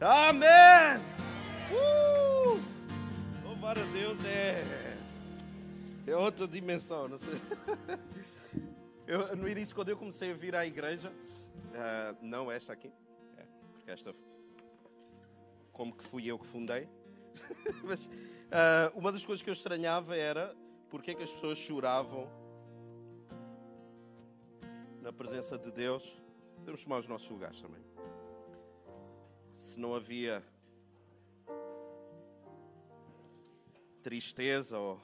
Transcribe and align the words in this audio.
Amém! 0.00 1.02
Uh! 1.72 2.60
Louvar 3.44 3.76
a 3.78 3.84
Deus 3.86 4.24
é, 4.24 4.62
é 6.06 6.16
outra 6.16 6.46
dimensão. 6.46 7.08
Não 7.08 7.18
sei. 7.18 7.34
Eu, 9.06 9.36
no 9.36 9.48
início, 9.48 9.72
quando 9.72 9.88
eu 9.88 9.96
comecei 9.96 10.32
a 10.32 10.34
vir 10.34 10.56
à 10.56 10.66
igreja, 10.66 11.12
uh, 11.12 12.16
não 12.20 12.50
esta 12.50 12.72
aqui, 12.72 12.90
é, 13.36 13.44
porque 13.72 13.88
esta, 13.88 14.12
como 15.70 15.94
que 15.94 16.02
fui 16.02 16.28
eu 16.28 16.36
que 16.36 16.44
fundei, 16.44 16.88
mas 17.86 18.06
uh, 18.06 18.98
uma 18.98 19.12
das 19.12 19.24
coisas 19.24 19.42
que 19.42 19.48
eu 19.48 19.52
estranhava 19.52 20.16
era 20.16 20.52
porque 20.90 21.12
é 21.12 21.14
que 21.14 21.22
as 21.22 21.30
pessoas 21.30 21.56
choravam 21.56 22.28
na 25.00 25.12
presença 25.12 25.56
de 25.56 25.70
Deus. 25.70 26.20
Temos 26.64 26.80
que 26.80 26.86
tomar 26.86 26.98
os 26.98 27.06
nossos 27.06 27.30
lugares 27.30 27.60
também. 27.60 27.95
Não 29.76 29.94
havia 29.94 30.42
tristeza 34.02 34.78
ou. 34.78 34.98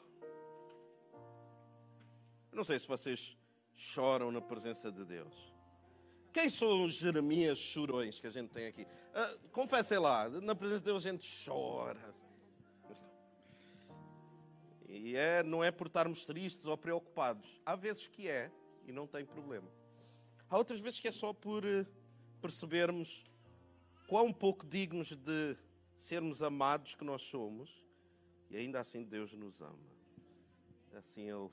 Eu 2.50 2.56
não 2.56 2.64
sei 2.64 2.78
se 2.78 2.88
vocês 2.88 3.36
choram 3.74 4.30
na 4.30 4.40
presença 4.40 4.90
de 4.90 5.04
Deus. 5.04 5.52
Quem 6.32 6.48
são 6.48 6.84
os 6.84 6.94
Jeremias 6.94 7.58
chorões 7.58 8.18
que 8.18 8.26
a 8.26 8.30
gente 8.30 8.48
tem 8.48 8.66
aqui? 8.66 8.82
Uh, 8.82 9.48
confessem 9.50 9.98
lá, 9.98 10.28
na 10.28 10.54
presença 10.54 10.78
de 10.78 10.86
Deus 10.86 11.04
a 11.04 11.10
gente 11.10 11.44
chora. 11.44 12.00
E 14.88 15.14
é, 15.14 15.42
não 15.42 15.62
é 15.62 15.70
por 15.70 15.88
estarmos 15.88 16.24
tristes 16.24 16.64
ou 16.66 16.78
preocupados. 16.78 17.60
Há 17.66 17.76
vezes 17.76 18.06
que 18.06 18.28
é 18.28 18.50
e 18.86 18.92
não 18.92 19.06
tem 19.06 19.24
problema. 19.24 19.68
Há 20.48 20.56
outras 20.56 20.80
vezes 20.80 21.00
que 21.00 21.08
é 21.08 21.12
só 21.12 21.32
por 21.32 21.64
eh, 21.64 21.86
percebermos 22.40 23.24
quão 24.12 24.30
pouco 24.30 24.66
dignos 24.66 25.16
de 25.16 25.56
sermos 25.96 26.42
amados 26.42 26.94
que 26.94 27.02
nós 27.02 27.22
somos 27.22 27.82
e 28.50 28.56
ainda 28.58 28.78
assim 28.78 29.04
Deus 29.04 29.32
nos 29.32 29.62
ama. 29.62 29.90
Assim 30.92 31.30
Ele 31.30 31.48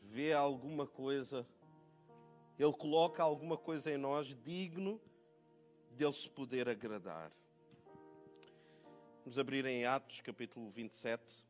vê 0.00 0.32
alguma 0.32 0.86
coisa, 0.86 1.46
Ele 2.58 2.72
coloca 2.72 3.22
alguma 3.22 3.58
coisa 3.58 3.92
em 3.92 3.98
nós 3.98 4.34
digno 4.34 4.98
dele 5.90 6.14
se 6.14 6.30
poder 6.30 6.70
agradar. 6.70 7.30
Vamos 9.18 9.38
abrir 9.38 9.66
em 9.66 9.84
Atos 9.84 10.22
capítulo 10.22 10.70
27. 10.70 11.44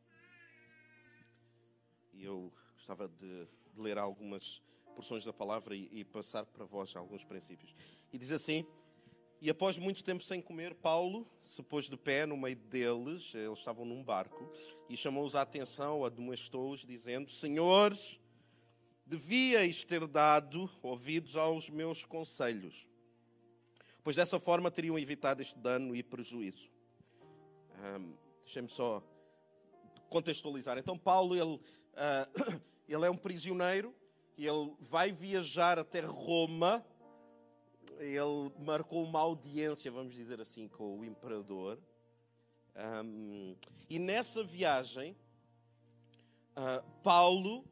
E 2.11 2.25
eu 2.25 2.51
gostava 2.73 3.07
de, 3.07 3.47
de 3.71 3.79
ler 3.79 3.97
algumas 3.97 4.61
porções 4.97 5.23
da 5.23 5.31
palavra 5.31 5.73
e, 5.73 5.87
e 5.93 6.03
passar 6.03 6.45
para 6.45 6.65
vós 6.65 6.93
alguns 6.93 7.23
princípios. 7.23 7.73
E 8.11 8.17
diz 8.17 8.33
assim: 8.33 8.67
E 9.43 9.49
após 9.49 9.77
muito 9.77 10.05
tempo 10.05 10.23
sem 10.23 10.39
comer, 10.39 10.73
Paulo 10.73 11.27
se 11.41 11.61
pôs 11.61 11.89
de 11.89 11.97
pé 11.97 12.25
no 12.25 12.37
meio 12.37 12.55
deles, 12.55 13.35
eles 13.35 13.59
estavam 13.59 13.83
num 13.83 14.01
barco, 14.01 14.49
e 14.87 14.95
chamou-os 14.95 15.35
a 15.35 15.41
atenção, 15.41 16.05
admoestou-os, 16.05 16.85
dizendo: 16.85 17.29
Senhores, 17.29 18.21
devíeis 19.05 19.83
ter 19.83 20.07
dado 20.07 20.71
ouvidos 20.81 21.35
aos 21.35 21.69
meus 21.69 22.05
conselhos, 22.05 22.87
pois 24.01 24.15
dessa 24.15 24.39
forma 24.39 24.71
teriam 24.71 24.97
evitado 24.97 25.41
este 25.41 25.59
dano 25.59 25.93
e 25.93 26.01
prejuízo. 26.01 26.71
Um, 27.99 28.13
Deixem-me 28.45 28.69
só 28.69 29.03
contextualizar. 30.07 30.77
Então, 30.77 30.97
Paulo, 30.97 31.35
ele, 31.35 31.55
uh, 31.55 32.61
ele 32.87 33.05
é 33.05 33.09
um 33.11 33.17
prisioneiro, 33.17 33.93
ele 34.37 34.73
vai 34.79 35.11
viajar 35.11 35.77
até 35.77 35.99
Roma, 35.99 36.81
ele 37.99 38.51
marcou 38.59 39.03
uma 39.03 39.19
audiência, 39.19 39.91
vamos 39.91 40.13
dizer 40.13 40.39
assim, 40.41 40.67
com 40.67 40.99
o 40.99 41.05
imperador. 41.05 41.79
Um, 43.05 43.55
e 43.89 43.99
nessa 43.99 44.43
viagem, 44.43 45.15
uh, 46.57 46.83
Paulo 47.03 47.63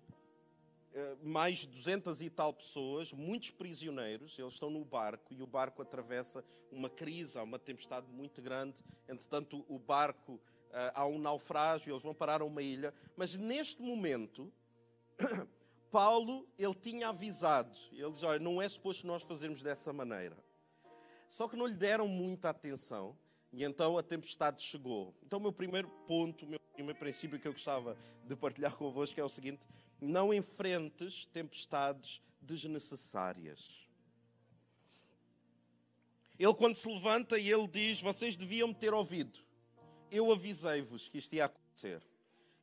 eh, 0.93 1.15
mais 1.23 1.59
de 1.59 1.67
200 1.67 2.21
e 2.21 2.29
tal 2.29 2.53
pessoas, 2.53 3.13
muitos 3.13 3.49
prisioneiros, 3.49 4.37
eles 4.37 4.53
estão 4.53 4.69
no 4.69 4.83
barco 4.83 5.33
e 5.33 5.41
o 5.41 5.47
barco 5.47 5.81
atravessa 5.81 6.43
uma 6.69 6.89
crise, 6.89 7.39
há 7.39 7.43
uma 7.43 7.57
tempestade 7.57 8.07
muito 8.11 8.41
grande. 8.41 8.83
Entretanto, 9.07 9.65
o 9.69 9.79
barco, 9.79 10.37
eh, 10.69 10.91
há 10.93 11.07
um 11.07 11.17
naufrágio, 11.17 11.93
eles 11.93 12.03
vão 12.03 12.13
parar 12.13 12.41
a 12.41 12.45
uma 12.45 12.61
ilha. 12.61 12.93
Mas 13.15 13.37
neste 13.37 13.81
momento, 13.81 14.51
Paulo, 15.91 16.47
ele 16.57 16.73
tinha 16.73 17.09
avisado, 17.09 17.77
ele 17.91 18.09
diz, 18.11 18.23
olha, 18.23 18.39
não 18.39 18.61
é 18.61 18.69
suposto 18.69 19.05
nós 19.05 19.23
fazermos 19.23 19.61
dessa 19.61 19.91
maneira. 19.91 20.37
Só 21.27 21.47
que 21.47 21.55
não 21.55 21.67
lhe 21.67 21.75
deram 21.75 22.07
muita 22.07 22.49
atenção 22.49 23.17
e 23.51 23.63
então 23.63 23.97
a 23.97 24.03
tempestade 24.03 24.61
chegou. 24.61 25.13
Então 25.23 25.37
o 25.37 25.41
meu 25.41 25.51
primeiro 25.51 25.89
ponto, 26.07 26.45
o 26.45 26.47
meu 26.47 26.59
primeiro 26.73 26.97
princípio 26.97 27.37
que 27.37 27.47
eu 27.47 27.51
gostava 27.51 27.97
de 28.23 28.35
partilhar 28.35 28.75
convosco 28.75 29.19
é 29.19 29.23
o 29.23 29.29
seguinte, 29.29 29.67
não 29.99 30.33
enfrentes 30.33 31.25
tempestades 31.27 32.21
desnecessárias. 32.41 33.87
Ele, 36.39 36.53
quando 36.55 36.75
se 36.75 36.87
levanta, 36.87 37.37
e 37.37 37.51
ele 37.51 37.67
diz: 37.67 38.01
Vocês 38.01 38.35
deviam 38.35 38.69
me 38.69 38.73
ter 38.73 38.93
ouvido. 38.93 39.39
Eu 40.09 40.31
avisei-vos 40.31 41.07
que 41.07 41.19
isto 41.19 41.33
ia 41.35 41.45
acontecer. 41.45 42.01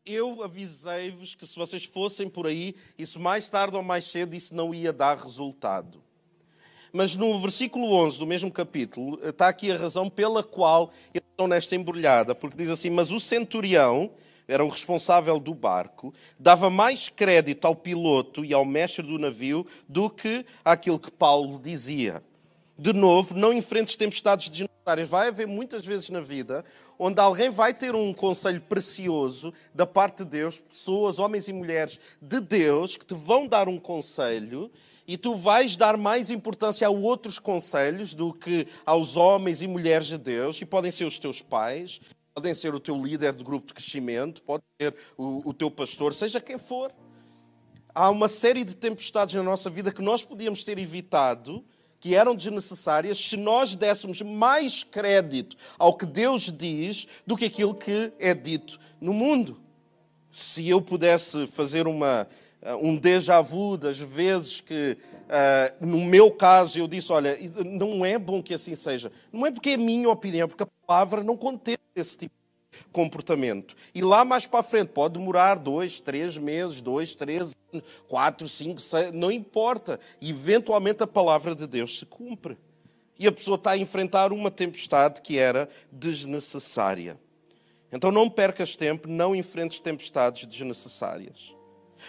Eu 0.08 0.42
avisei-vos 0.42 1.34
que 1.34 1.46
se 1.46 1.54
vocês 1.54 1.84
fossem 1.84 2.30
por 2.30 2.46
aí, 2.46 2.74
isso 2.96 3.20
mais 3.20 3.50
tarde 3.50 3.76
ou 3.76 3.82
mais 3.82 4.06
cedo, 4.06 4.34
isso 4.34 4.54
não 4.54 4.74
ia 4.74 4.91
dar 4.91 5.19
resultado. 5.19 6.02
Mas 6.91 7.14
no 7.14 7.38
versículo 7.38 7.92
11 7.92 8.19
do 8.19 8.26
mesmo 8.26 8.50
capítulo, 8.50 9.20
está 9.22 9.48
aqui 9.48 9.70
a 9.70 9.76
razão 9.76 10.08
pela 10.08 10.42
qual 10.42 10.91
eles 11.12 11.28
estão 11.30 11.46
nesta 11.46 11.76
embrulhada, 11.76 12.34
porque 12.34 12.56
diz 12.56 12.70
assim: 12.70 12.88
Mas 12.88 13.12
o 13.12 13.20
centurião, 13.20 14.10
era 14.48 14.64
o 14.64 14.69
responsável 14.69 15.38
do 15.38 15.52
barco, 15.52 16.14
dava 16.38 16.70
mais 16.70 17.10
crédito 17.10 17.66
ao 17.66 17.76
piloto 17.76 18.42
e 18.42 18.54
ao 18.54 18.64
mestre 18.64 19.02
do 19.02 19.19
navio 19.19 19.66
do 19.86 20.08
que 20.08 20.46
aquilo 20.64 20.98
que 20.98 21.10
Paulo 21.10 21.60
dizia. 21.62 22.22
De 22.78 22.93
novo, 22.93 23.34
não 23.34 23.53
enfrentes 23.53 23.97
tempestades 23.97 24.49
desnecessárias. 24.49 25.09
Vai 25.09 25.28
haver 25.28 25.49
muitas 25.49 25.84
vezes 25.84 26.09
na 26.11 26.21
vida 26.21 26.65
onde 26.97 27.21
alguém 27.21 27.50
vai 27.50 27.75
ter 27.75 27.94
um 27.94 28.12
conselho 28.12 28.61
precioso 28.61 29.53
da 29.75 29.84
parte 29.84 30.19
de 30.19 30.31
Deus, 30.31 30.59
pessoas, 30.59 31.19
homens 31.19 31.49
e 31.49 31.53
mulheres 31.53 31.99
de 32.22 32.41
Deus, 32.41 32.97
que 32.97 33.05
te 33.05 33.15
vão 33.15 33.49
dar 33.49 33.69
um 33.69 33.78
conselho 33.78 34.71
e 35.09 35.17
tu 35.17 35.34
vais 35.34 35.75
dar 35.75 35.97
mais 35.97 36.31
importância 36.31 36.87
a 36.87 36.91
outros 36.91 37.38
conselhos 37.38 38.15
do 38.15 38.33
que 38.33 38.69
aos 38.84 39.17
homens 39.17 39.62
e 39.62 39.67
mulheres 39.67 40.06
de 40.06 40.19
Deus, 40.19 40.61
e 40.61 40.67
podem 40.67 40.91
ser 40.91 41.06
os 41.06 41.19
teus 41.19 41.41
pais, 41.41 41.99
podem 42.34 42.53
ser 42.53 42.75
o 42.75 42.81
teu 42.81 42.94
líder 42.94 43.33
de 43.33 43.43
grupo 43.43 43.69
de 43.69 43.72
crescimento, 43.75 44.43
pode 44.43 44.62
ser 44.78 44.94
o, 45.17 45.49
o 45.49 45.55
teu 45.55 45.71
pastor, 45.71 46.12
seja 46.12 46.43
quem 46.43 46.59
for. 46.59 46.93
Há 47.94 48.11
uma 48.11 48.28
série 48.28 48.65
de 48.65 48.77
tempestades 48.77 49.34
na 49.34 49.43
nossa 49.43 49.71
vida 49.71 49.91
que 49.91 50.03
nós 50.03 50.22
podíamos 50.22 50.62
ter 50.62 50.78
evitado, 50.78 51.65
que 52.00 52.14
eram 52.14 52.34
desnecessárias, 52.34 53.19
se 53.19 53.36
nós 53.36 53.75
dessemos 53.75 54.22
mais 54.22 54.84
crédito 54.84 55.56
ao 55.78 55.97
que 55.97 56.06
Deus 56.06 56.53
diz 56.53 57.06
do 57.26 57.36
que 57.36 57.47
aquilo 57.47 57.75
que 57.75 58.12
é 58.19 58.34
dito 58.34 58.78
no 59.00 59.12
mundo. 59.12 59.60
Se 60.31 60.69
eu 60.69 60.81
pudesse 60.81 61.47
fazer 61.48 61.88
uma, 61.88 62.28
uh, 62.62 62.87
um 62.87 62.97
déjà 62.97 63.41
vu 63.41 63.76
das 63.76 63.98
vezes 63.98 64.60
que, 64.60 64.97
uh, 65.25 65.87
no 65.87 66.04
meu 66.04 66.31
caso, 66.31 66.78
eu 66.78 66.87
disse: 66.87 67.10
Olha, 67.10 67.37
não 67.64 68.04
é 68.04 68.19
bom 68.19 68.42
que 68.42 68.54
assim 68.54 68.76
seja. 68.76 69.10
Não 69.32 69.44
é 69.44 69.50
porque 69.50 69.70
é 69.70 69.75
a 69.75 69.78
minha 69.78 70.08
opinião, 70.08 70.47
porque 70.47 70.62
a 70.62 70.69
palavra 70.87 71.25
não 71.25 71.37
contém 71.37 71.76
esse 71.97 72.16
tipo 72.16 72.38
comportamento. 72.93 73.75
E 73.95 74.03
lá 74.03 74.25
mais 74.25 74.47
para 74.47 74.62
frente 74.62 74.89
pode 74.89 75.19
demorar 75.19 75.59
dois, 75.59 76.01
três 76.01 76.37
meses, 76.37 76.81
dois, 76.81 77.15
três, 77.15 77.55
quatro, 78.06 78.49
cinco, 78.49 78.81
seis, 78.81 79.12
não 79.12 79.31
importa. 79.31 79.99
Eventualmente 80.21 81.03
a 81.03 81.06
palavra 81.06 81.55
de 81.55 81.67
Deus 81.67 81.99
se 81.99 82.06
cumpre. 82.06 82.56
E 83.19 83.27
a 83.27 83.33
pessoa 83.33 83.56
está 83.56 83.73
a 83.73 83.79
enfrentar 83.79 84.33
uma 84.33 84.51
tempestade 84.51 85.21
que 85.21 85.38
era 85.38 85.69
desnecessária. 85.91 87.19
Então 87.91 88.12
não 88.12 88.29
percas 88.29 88.76
tempo, 88.76 89.09
não 89.09 89.35
enfrentes 89.35 89.81
tempestades 89.81 90.47
desnecessárias. 90.47 91.55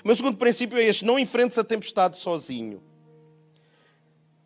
Mas 0.03 0.17
o 0.17 0.17
segundo 0.17 0.37
princípio 0.37 0.77
é 0.77 0.83
este: 0.83 1.05
não 1.05 1.17
enfrentes 1.17 1.57
a 1.57 1.63
tempestade 1.63 2.17
sozinho. 2.17 2.81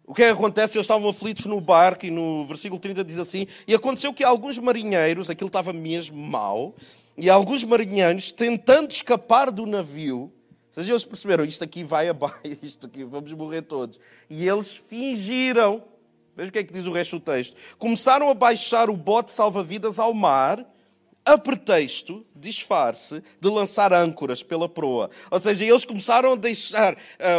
O 0.05 0.13
que 0.13 0.21
é 0.23 0.25
que 0.25 0.31
acontece? 0.33 0.77
Eles 0.77 0.83
estavam 0.83 1.09
aflitos 1.09 1.45
no 1.45 1.61
barco 1.61 2.05
e 2.05 2.11
no 2.11 2.45
versículo 2.45 2.79
30 2.79 3.03
diz 3.03 3.17
assim: 3.17 3.47
E 3.67 3.73
aconteceu 3.73 4.13
que 4.13 4.23
alguns 4.23 4.59
marinheiros, 4.59 5.29
aquilo 5.29 5.47
estava 5.47 5.71
mesmo 5.71 6.17
mal, 6.17 6.75
e 7.17 7.29
alguns 7.29 7.63
marinheiros, 7.63 8.31
tentando 8.31 8.91
escapar 8.91 9.50
do 9.50 9.65
navio, 9.65 10.23
ou 10.23 10.31
seja, 10.69 10.91
eles 10.91 11.05
perceberam: 11.05 11.45
isto 11.45 11.63
aqui 11.63 11.83
vai 11.83 12.09
abaixo, 12.09 12.41
isto 12.61 12.88
aqui, 12.88 13.03
vamos 13.03 13.31
morrer 13.33 13.61
todos. 13.61 14.00
E 14.29 14.47
eles 14.47 14.71
fingiram, 14.71 15.83
veja 16.35 16.49
o 16.49 16.51
que 16.51 16.59
é 16.59 16.63
que 16.63 16.73
diz 16.73 16.85
o 16.85 16.91
resto 16.91 17.19
do 17.19 17.23
texto: 17.23 17.56
começaram 17.77 18.29
a 18.29 18.33
baixar 18.33 18.89
o 18.89 18.97
bote 18.97 19.31
salva-vidas 19.31 19.99
ao 19.99 20.13
mar, 20.13 20.65
a 21.25 21.37
pretexto, 21.37 22.25
disfarce, 22.35 23.23
de 23.39 23.49
lançar 23.49 23.93
âncoras 23.93 24.43
pela 24.43 24.67
proa. 24.67 25.09
Ou 25.31 25.39
seja, 25.39 25.63
eles 25.63 25.85
começaram 25.85 26.33
a 26.33 26.35
deixar 26.35 26.93
uh, 26.93 26.97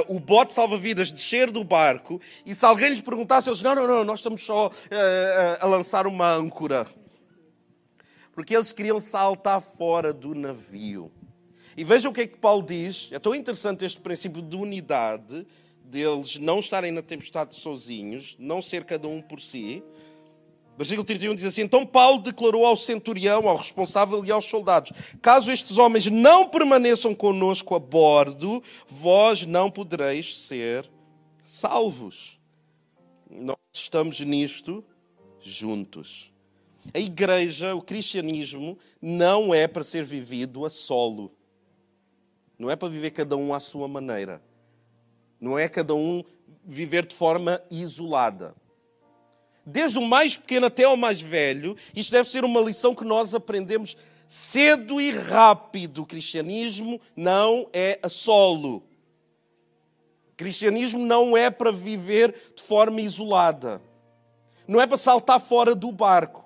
o 0.09 0.19
bote 0.19 0.53
salva-vidas 0.53 1.13
descer 1.13 1.51
do 1.51 1.63
barco 1.63 2.21
e 2.47 2.55
se 2.55 2.65
alguém 2.65 2.91
lhes 2.91 3.03
perguntasse, 3.03 3.49
eles, 3.49 3.61
não, 3.61 3.75
não, 3.75 3.87
não, 3.87 4.05
nós 4.05 4.21
estamos 4.21 4.43
só 4.43 4.69
uh, 4.69 4.71
a 5.61 5.67
lançar 5.67 6.07
uma 6.07 6.33
âncora. 6.33 6.87
Porque 8.33 8.55
eles 8.57 8.73
queriam 8.73 8.99
saltar 8.99 9.61
fora 9.61 10.13
do 10.13 10.35
navio. 10.35 11.13
E 11.77 11.85
vejam 11.85 12.11
o 12.11 12.15
que 12.15 12.23
é 12.23 12.27
que 12.27 12.39
Paulo 12.39 12.63
diz. 12.63 13.11
É 13.13 13.19
tão 13.19 13.35
interessante 13.35 13.85
este 13.85 14.01
princípio 14.01 14.41
de 14.41 14.57
unidade, 14.57 15.47
deles 15.85 16.39
não 16.39 16.59
estarem 16.59 16.91
na 16.91 17.03
tempestade 17.03 17.55
sozinhos, 17.55 18.37
não 18.39 18.63
ser 18.63 18.85
cada 18.85 19.07
um 19.07 19.21
por 19.21 19.41
si. 19.41 19.83
Versículo 20.77 21.05
31 21.05 21.37
diz 21.37 21.45
assim: 21.45 21.63
Então 21.63 21.87
Paulo 21.87 22.21
declarou 22.21 22.67
ao 22.67 22.77
centurião, 22.77 23.49
ao 23.49 23.57
responsável 23.57 24.25
e 24.25 24.31
aos 24.31 24.47
soldados: 24.47 24.93
Caso 25.23 25.51
estes 25.53 25.79
homens 25.79 26.07
não 26.07 26.49
permaneçam 26.49 27.15
conosco 27.15 27.75
a 27.75 27.79
bordo, 27.79 28.63
vós 28.87 29.47
não 29.47 29.71
podereis 29.71 30.37
ser 30.39 30.91
salvos. 31.45 32.41
Nós 33.31 33.57
estamos 33.73 34.21
nisto 34.21 34.85
juntos. 35.41 36.33
A 36.93 36.99
igreja, 36.99 37.75
o 37.75 37.81
cristianismo, 37.81 38.79
não 39.01 39.55
é 39.55 39.67
para 39.67 39.85
ser 39.85 40.05
vivido 40.05 40.67
a 40.67 40.71
solo. 40.71 41.33
Não 42.59 42.71
é 42.71 42.77
para 42.77 42.89
viver 42.89 43.11
cada 43.11 43.37
um 43.37 43.55
à 43.55 43.61
sua 43.61 43.89
maneira. 43.89 44.43
Não 45.41 45.59
é 45.59 45.69
cada 45.69 45.95
um 45.95 46.23
viver 46.65 47.07
de 47.07 47.15
forma 47.15 47.63
isolada 47.71 48.55
desde 49.67 49.99
o 49.99 50.03
mais 50.03 50.37
pequeno 50.37 50.67
até 50.67 50.85
ao 50.85 50.97
mais 50.97 51.21
velho, 51.21 51.77
isto 51.95 52.13
deve 52.13 52.29
ser 52.29 52.45
uma 52.45 52.61
lição 52.61 52.95
que 52.95 53.05
nós 53.05 53.35
aprendemos 53.35 53.97
cedo 54.29 55.01
e 55.01 55.11
rápido. 55.11 56.03
O 56.03 56.07
cristianismo 56.07 57.01
não 57.17 57.69
é 57.73 57.99
a 58.03 58.09
solo. 58.09 58.83
O 60.33 60.37
cristianismo 60.37 61.05
não 61.05 61.37
é 61.37 61.51
para 61.51 61.73
viver 61.73 62.35
de 62.55 62.63
forma 62.63 63.01
isolada. 63.01 63.81
Não 64.67 64.81
é 64.81 64.87
para 64.87 64.97
saltar 64.97 65.41
fora 65.41 65.75
do 65.75 65.93
barco. 65.93 66.45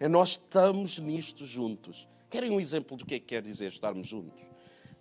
É 0.00 0.08
nós 0.08 0.30
estamos 0.30 0.98
nisto 0.98 1.44
juntos. 1.44 2.08
Querem 2.30 2.50
um 2.50 2.60
exemplo 2.60 2.96
do 2.96 3.06
que 3.06 3.14
é 3.14 3.18
que 3.18 3.26
quer 3.26 3.42
dizer 3.42 3.68
estarmos 3.68 4.06
juntos? 4.06 4.42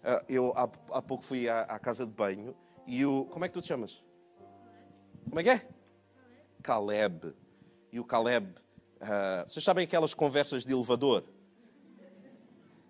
Ah, 0.04 0.24
eu 0.30 0.54
há, 0.56 1.02
pouco 1.02 1.24
fui 1.24 1.50
à, 1.50 1.78
casa 1.80 2.06
de 2.06 2.12
banho 2.12 2.56
e 2.86 3.06
o. 3.06 3.26
Como 3.26 3.44
é 3.44 3.48
que 3.48 3.54
tu 3.54 3.62
te 3.62 3.68
chamas? 3.68 4.04
Como 5.26 5.40
é 5.40 5.44
que 5.44 5.50
é? 5.50 5.68
Caleb 6.64 7.34
e 7.92 8.00
o 8.00 8.04
Caleb. 8.04 8.48
Uh, 9.02 9.50
vocês 9.50 9.64
sabem 9.64 9.84
aquelas 9.84 10.14
conversas 10.14 10.66
de 10.66 10.72
elevador? 10.72 11.24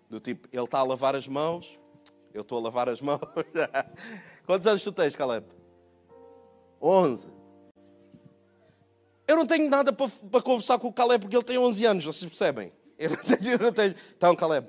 Do 0.08 0.18
tipo, 0.20 0.48
ele 0.52 0.64
está 0.64 0.78
a 0.78 0.82
lavar 0.82 1.14
as 1.14 1.28
mãos, 1.28 1.78
eu 2.32 2.42
estou 2.42 2.58
a 2.58 2.62
lavar 2.62 2.88
as 2.88 3.00
mãos. 3.00 3.20
Quantos 4.46 4.66
anos 4.66 4.82
tu 4.82 4.92
tens, 4.92 5.14
Caleb? 5.14 5.46
11. 6.80 7.32
Eu 9.26 9.36
não 9.36 9.46
tenho 9.46 9.68
nada 9.68 9.92
para, 9.92 10.08
para 10.08 10.40
conversar 10.40 10.78
com 10.78 10.88
o 10.88 10.92
Caleb 10.92 11.22
porque 11.22 11.36
ele 11.36 11.44
tem 11.44 11.58
11 11.58 11.84
anos, 11.84 12.04
vocês 12.04 12.28
percebem? 12.28 12.72
Eu 12.98 13.10
não 13.10 13.16
tenho. 13.16 13.52
Eu 13.52 13.58
não 13.58 13.72
tenho. 13.72 13.94
Então, 14.16 14.34
Caleb, 14.34 14.68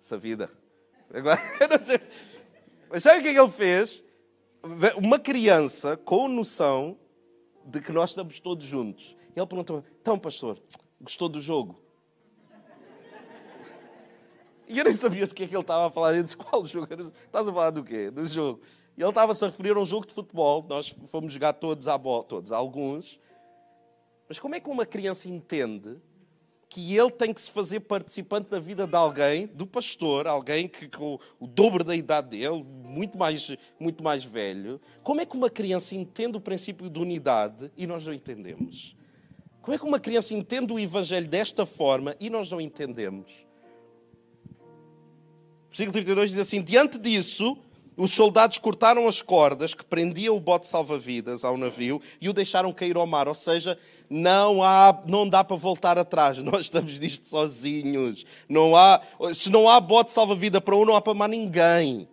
essa 0.00 0.16
vida. 0.16 0.50
Agora. 1.12 1.40
Mas 2.90 3.02
sabe 3.02 3.18
o 3.18 3.22
que 3.22 3.28
é 3.28 3.32
que 3.34 3.40
ele 3.40 3.50
fez? 3.50 4.02
Uma 4.96 5.18
criança 5.18 5.96
com 5.96 6.26
noção 6.26 6.98
de 7.64 7.80
que 7.80 7.92
nós 7.92 8.10
estamos 8.10 8.38
todos 8.40 8.66
juntos. 8.66 9.16
E 9.34 9.38
ele 9.38 9.46
perguntou: 9.46 9.84
Então, 10.00 10.18
pastor, 10.18 10.60
gostou 11.00 11.28
do 11.28 11.40
jogo? 11.40 11.80
E 14.66 14.78
eu 14.78 14.84
nem 14.84 14.94
sabia 14.94 15.26
do 15.26 15.34
que 15.34 15.42
é 15.42 15.46
que 15.46 15.54
ele 15.54 15.60
estava 15.60 15.86
a 15.86 15.90
falar. 15.90 16.14
Ele 16.14 16.22
disse: 16.22 16.36
Qual 16.36 16.64
jogo? 16.66 16.88
Estás 16.92 17.46
a 17.46 17.52
falar 17.52 17.70
do 17.70 17.84
quê? 17.84 18.10
Do 18.10 18.24
jogo. 18.24 18.60
E 18.96 19.02
ele 19.02 19.08
estava-se 19.08 19.44
a 19.44 19.48
referir 19.48 19.76
a 19.76 19.80
um 19.80 19.84
jogo 19.84 20.06
de 20.06 20.14
futebol. 20.14 20.64
Nós 20.68 20.88
fomos 21.06 21.32
jogar 21.32 21.52
todos 21.52 21.86
à 21.88 21.98
bola, 21.98 22.24
todos, 22.24 22.50
alguns. 22.52 23.20
Mas 24.28 24.38
como 24.38 24.54
é 24.54 24.60
que 24.60 24.70
uma 24.70 24.86
criança 24.86 25.28
entende 25.28 26.00
que 26.74 26.96
ele 26.96 27.10
tem 27.12 27.32
que 27.32 27.40
se 27.40 27.52
fazer 27.52 27.78
participante 27.78 28.50
da 28.50 28.58
vida 28.58 28.84
de 28.84 28.96
alguém, 28.96 29.46
do 29.46 29.64
pastor, 29.64 30.26
alguém 30.26 30.66
que 30.66 30.88
com 30.88 31.20
o 31.38 31.46
dobro 31.46 31.84
da 31.84 31.94
idade 31.94 32.30
dele, 32.30 32.64
muito 32.64 33.16
mais, 33.16 33.56
muito 33.78 34.02
mais 34.02 34.24
velho? 34.24 34.80
Como 35.00 35.20
é 35.20 35.24
que 35.24 35.36
uma 35.36 35.48
criança 35.48 35.94
entende 35.94 36.36
o 36.36 36.40
princípio 36.40 36.90
de 36.90 36.98
unidade 36.98 37.70
e 37.76 37.86
nós 37.86 38.04
não 38.04 38.12
entendemos? 38.12 38.96
Como 39.62 39.72
é 39.72 39.78
que 39.78 39.84
uma 39.84 40.00
criança 40.00 40.34
entende 40.34 40.72
o 40.72 40.80
Evangelho 40.80 41.28
desta 41.28 41.64
forma 41.64 42.16
e 42.18 42.28
nós 42.28 42.50
não 42.50 42.60
entendemos? 42.60 43.46
Versículo 45.68 45.92
32 45.92 46.30
diz 46.30 46.38
assim: 46.40 46.60
Diante 46.60 46.98
disso, 46.98 47.56
os 47.96 48.10
soldados 48.10 48.58
cortaram 48.58 49.06
as 49.06 49.22
cordas 49.22 49.72
que 49.72 49.84
prendiam 49.84 50.36
o 50.36 50.40
bote 50.40 50.66
salva-vidas 50.66 51.44
ao 51.44 51.56
navio 51.56 52.00
e 52.20 52.28
o 52.28 52.32
deixaram 52.32 52.72
cair 52.72 52.96
ao 52.96 53.06
mar. 53.06 53.28
Ou 53.28 53.34
seja, 53.34 53.78
não, 54.10 54.62
há, 54.64 55.02
não 55.06 55.28
dá 55.28 55.44
para 55.44 55.56
voltar 55.56 55.96
atrás. 55.96 56.38
Nós 56.42 56.62
estamos 56.62 56.98
disto 56.98 57.28
sozinhos. 57.28 58.24
Não 58.48 58.76
há, 58.76 59.00
se 59.32 59.50
não 59.50 59.68
há 59.68 59.80
bote 59.80 60.12
salva-vida 60.12 60.60
para 60.60 60.74
um, 60.74 60.84
não 60.84 60.96
há 60.96 61.00
para 61.00 61.14
mais 61.14 61.30
ninguém. 61.30 62.08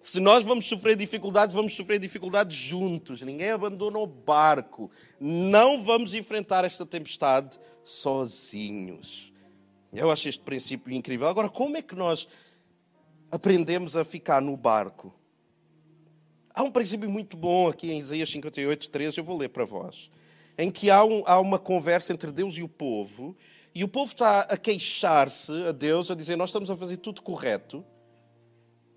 Se 0.00 0.20
nós 0.20 0.44
vamos 0.44 0.66
sofrer 0.66 0.96
dificuldades, 0.96 1.54
vamos 1.54 1.74
sofrer 1.74 1.98
dificuldades 1.98 2.54
juntos. 2.54 3.22
Ninguém 3.22 3.50
abandona 3.50 3.98
o 3.98 4.06
barco. 4.06 4.90
Não 5.18 5.82
vamos 5.82 6.12
enfrentar 6.12 6.62
esta 6.62 6.84
tempestade 6.84 7.58
sozinhos. 7.82 9.32
Eu 9.90 10.10
acho 10.10 10.28
este 10.28 10.42
princípio 10.42 10.92
incrível. 10.92 11.26
Agora, 11.26 11.48
como 11.48 11.78
é 11.78 11.82
que 11.82 11.94
nós 11.94 12.28
aprendemos 13.32 13.96
a 13.96 14.04
ficar 14.04 14.42
no 14.42 14.58
barco? 14.58 15.14
Há 16.56 16.62
um 16.62 16.70
princípio 16.70 17.10
muito 17.10 17.36
bom 17.36 17.66
aqui 17.66 17.90
em 17.90 17.98
Isaías 17.98 18.30
58, 18.30 18.88
13, 18.88 19.18
eu 19.18 19.24
vou 19.24 19.36
ler 19.36 19.48
para 19.48 19.64
vós, 19.64 20.08
em 20.56 20.70
que 20.70 20.88
há, 20.88 21.04
um, 21.04 21.24
há 21.26 21.40
uma 21.40 21.58
conversa 21.58 22.12
entre 22.12 22.30
Deus 22.30 22.56
e 22.56 22.62
o 22.62 22.68
povo, 22.68 23.36
e 23.74 23.82
o 23.82 23.88
povo 23.88 24.12
está 24.12 24.42
a 24.42 24.56
queixar-se 24.56 25.50
a 25.66 25.72
Deus, 25.72 26.12
a 26.12 26.14
dizer: 26.14 26.36
Nós 26.36 26.50
estamos 26.50 26.70
a 26.70 26.76
fazer 26.76 26.98
tudo 26.98 27.22
correto, 27.22 27.84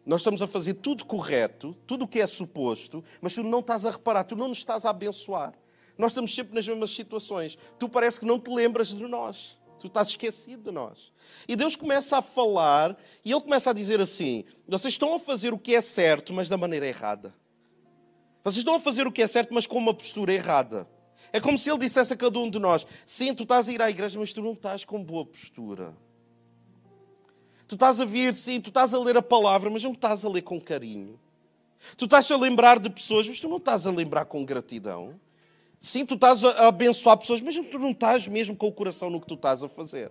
nós 0.06 0.22
estamos 0.22 0.44
a 0.44 0.48
fazer 0.48 0.76
tudo 0.76 1.04
correto, 1.04 1.76
tudo 1.88 2.06
o 2.06 2.08
que 2.08 2.20
é 2.20 2.28
suposto, 2.28 3.04
mas 3.20 3.34
tu 3.34 3.42
não 3.42 3.62
estás 3.62 3.88
a 3.88 3.90
reparar, 3.90 4.24
tu 4.24 4.36
não 4.36 4.50
nos 4.50 4.60
estás 4.60 4.86
a 4.86 4.92
abençoar. 4.92 5.54
Nós 5.98 6.12
estamos 6.12 6.36
sempre 6.36 6.54
nas 6.54 6.68
mesmas 6.68 6.92
situações. 6.92 7.58
Tu 7.80 7.90
parece 7.90 8.20
que 8.20 8.26
não 8.28 8.40
te 8.40 8.52
lembras 8.52 8.90
de 8.90 9.08
nós. 9.08 9.58
Tu 9.80 9.88
estás 9.88 10.10
esquecido 10.10 10.62
de 10.62 10.72
nós. 10.72 11.12
E 11.48 11.56
Deus 11.56 11.76
começa 11.76 12.20
a 12.20 12.22
falar 12.22 12.96
e 13.26 13.32
Ele 13.32 13.42
começa 13.42 13.72
a 13.72 13.74
dizer 13.74 14.00
assim: 14.00 14.46
vocês 14.68 14.94
estão 14.94 15.16
a 15.16 15.20
fazer 15.20 15.54
o 15.54 15.58
que 15.58 15.74
é 15.74 15.82
certo, 15.82 16.32
mas 16.34 16.48
da 16.48 16.56
maneira 16.56 16.86
errada. 16.86 17.34
Vocês 18.48 18.60
estão 18.60 18.76
a 18.76 18.80
fazer 18.80 19.06
o 19.06 19.12
que 19.12 19.22
é 19.22 19.28
certo, 19.28 19.54
mas 19.54 19.68
com 19.68 19.78
uma 19.78 19.94
postura 19.94 20.32
errada. 20.32 20.88
É 21.34 21.40
como 21.42 21.58
se 21.58 21.70
Ele 21.70 21.80
dissesse 21.80 22.14
a 22.14 22.16
cada 22.16 22.40
um 22.40 22.50
de 22.50 22.58
nós: 22.58 22.88
sim, 23.06 23.34
tu 23.34 23.44
estás 23.44 23.68
a 23.68 23.74
ir 23.74 23.82
à 23.82 23.90
igreja, 23.90 24.18
mas 24.18 24.32
tu 24.32 24.42
não 24.42 24.54
estás 24.54 24.86
com 24.86 25.04
boa 25.04 25.26
postura. 25.26 25.94
Tu 27.68 27.76
estás 27.76 28.00
a 28.00 28.06
vir, 28.06 28.34
sim, 28.34 28.62
tu 28.62 28.70
estás 28.70 28.94
a 28.94 29.00
ler 29.00 29.18
a 29.18 29.22
palavra, 29.22 29.70
mas 29.70 29.84
não 29.84 29.92
estás 29.92 30.24
a 30.24 30.30
ler 30.30 30.44
com 30.44 30.62
carinho. 30.62 31.20
Tu 31.98 32.06
estás 32.06 32.32
a 32.32 32.38
lembrar 32.38 32.80
de 32.80 32.90
pessoas, 32.90 33.28
mas 33.28 33.38
tu 33.38 33.50
não 33.50 33.58
estás 33.58 33.86
a 33.86 33.92
lembrar 33.92 34.24
com 34.24 34.46
gratidão. 34.46 35.20
Sim, 35.78 36.06
tu 36.06 36.14
estás 36.14 36.42
a 36.42 36.70
abençoar 36.70 37.18
pessoas, 37.18 37.42
mas 37.42 37.54
tu 37.54 37.78
não 37.78 37.92
estás 37.92 38.30
mesmo 38.30 38.56
com 38.56 38.68
o 38.68 38.72
coração 38.72 39.10
no 39.10 39.20
que 39.20 39.28
tu 39.28 39.34
estás 39.34 39.62
a 39.62 39.68
fazer. 39.68 40.10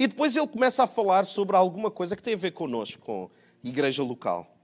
E 0.00 0.08
depois 0.08 0.34
ele 0.34 0.48
começa 0.48 0.82
a 0.82 0.88
falar 0.88 1.24
sobre 1.24 1.54
alguma 1.54 1.92
coisa 1.92 2.16
que 2.16 2.22
tem 2.24 2.34
a 2.34 2.36
ver 2.36 2.50
connosco, 2.50 3.00
com 3.00 3.30
igreja 3.62 4.02
local. 4.02 4.57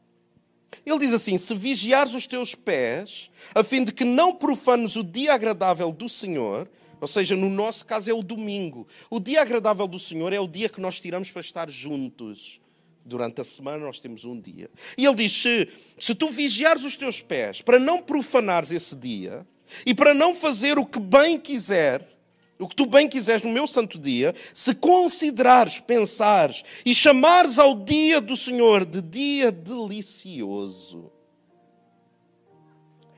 Ele 0.85 0.99
diz 0.99 1.13
assim: 1.13 1.39
Se 1.39 1.55
vigiares 1.55 2.15
os 2.15 2.27
teus 2.27 2.55
pés, 2.55 3.31
a 3.55 3.63
fim 3.63 3.85
de 3.85 3.93
que 3.93 4.05
não 4.05 4.35
profanes 4.35 4.97
o 4.97 5.05
dia 5.05 5.35
agradável 5.35 5.93
do 5.93 6.09
Senhor, 6.09 6.69
ou 7.01 7.09
seja, 7.09 7.37
no 7.37 7.51
nosso 7.51 7.85
caso 7.85 8.11
é 8.11 8.15
o 8.15 8.23
domingo. 8.23 8.87
O 9.11 9.21
dia 9.21 9.43
agradável 9.43 9.87
do 9.87 9.99
Senhor 9.99 10.33
é 10.33 10.41
o 10.41 10.49
dia 10.49 10.69
que 10.69 10.81
nós 10.81 11.01
tiramos 11.01 11.31
para 11.31 11.41
estar 11.41 11.69
juntos. 11.69 12.61
Durante 13.05 13.43
a 13.43 13.45
semana 13.45 13.85
nós 13.85 14.01
temos 14.01 14.25
um 14.25 14.41
dia. 14.41 14.71
E 14.97 15.05
ele 15.05 15.17
diz: 15.17 15.33
se, 15.33 15.69
se 15.99 16.15
tu 16.15 16.31
vigiares 16.31 16.85
os 16.85 16.97
teus 16.97 17.21
pés 17.21 17.61
para 17.61 17.79
não 17.79 18.01
profanares 18.01 18.73
esse 18.73 18.97
dia 18.97 19.47
e 19.85 19.95
para 19.95 20.15
não 20.15 20.35
fazer 20.35 20.79
o 20.79 20.87
que 20.87 20.99
bem 20.99 21.39
quiser, 21.39 22.14
o 22.59 22.69
que 22.69 22.77
tu 22.77 22.87
bem 22.87 23.09
quiseres 23.09 23.43
no 23.43 23.51
meu 23.51 23.67
santo 23.67 23.99
dia, 23.99 24.35
se 24.53 24.75
considerares, 24.75 25.81
pensares 25.81 26.63
e 26.87 26.95
chamares 26.95 27.59
ao 27.59 27.75
dia 27.85 28.21
do 28.21 28.37
Senhor 28.37 28.85
de 28.85 29.03
dia 29.03 29.51
delicioso. 29.51 31.11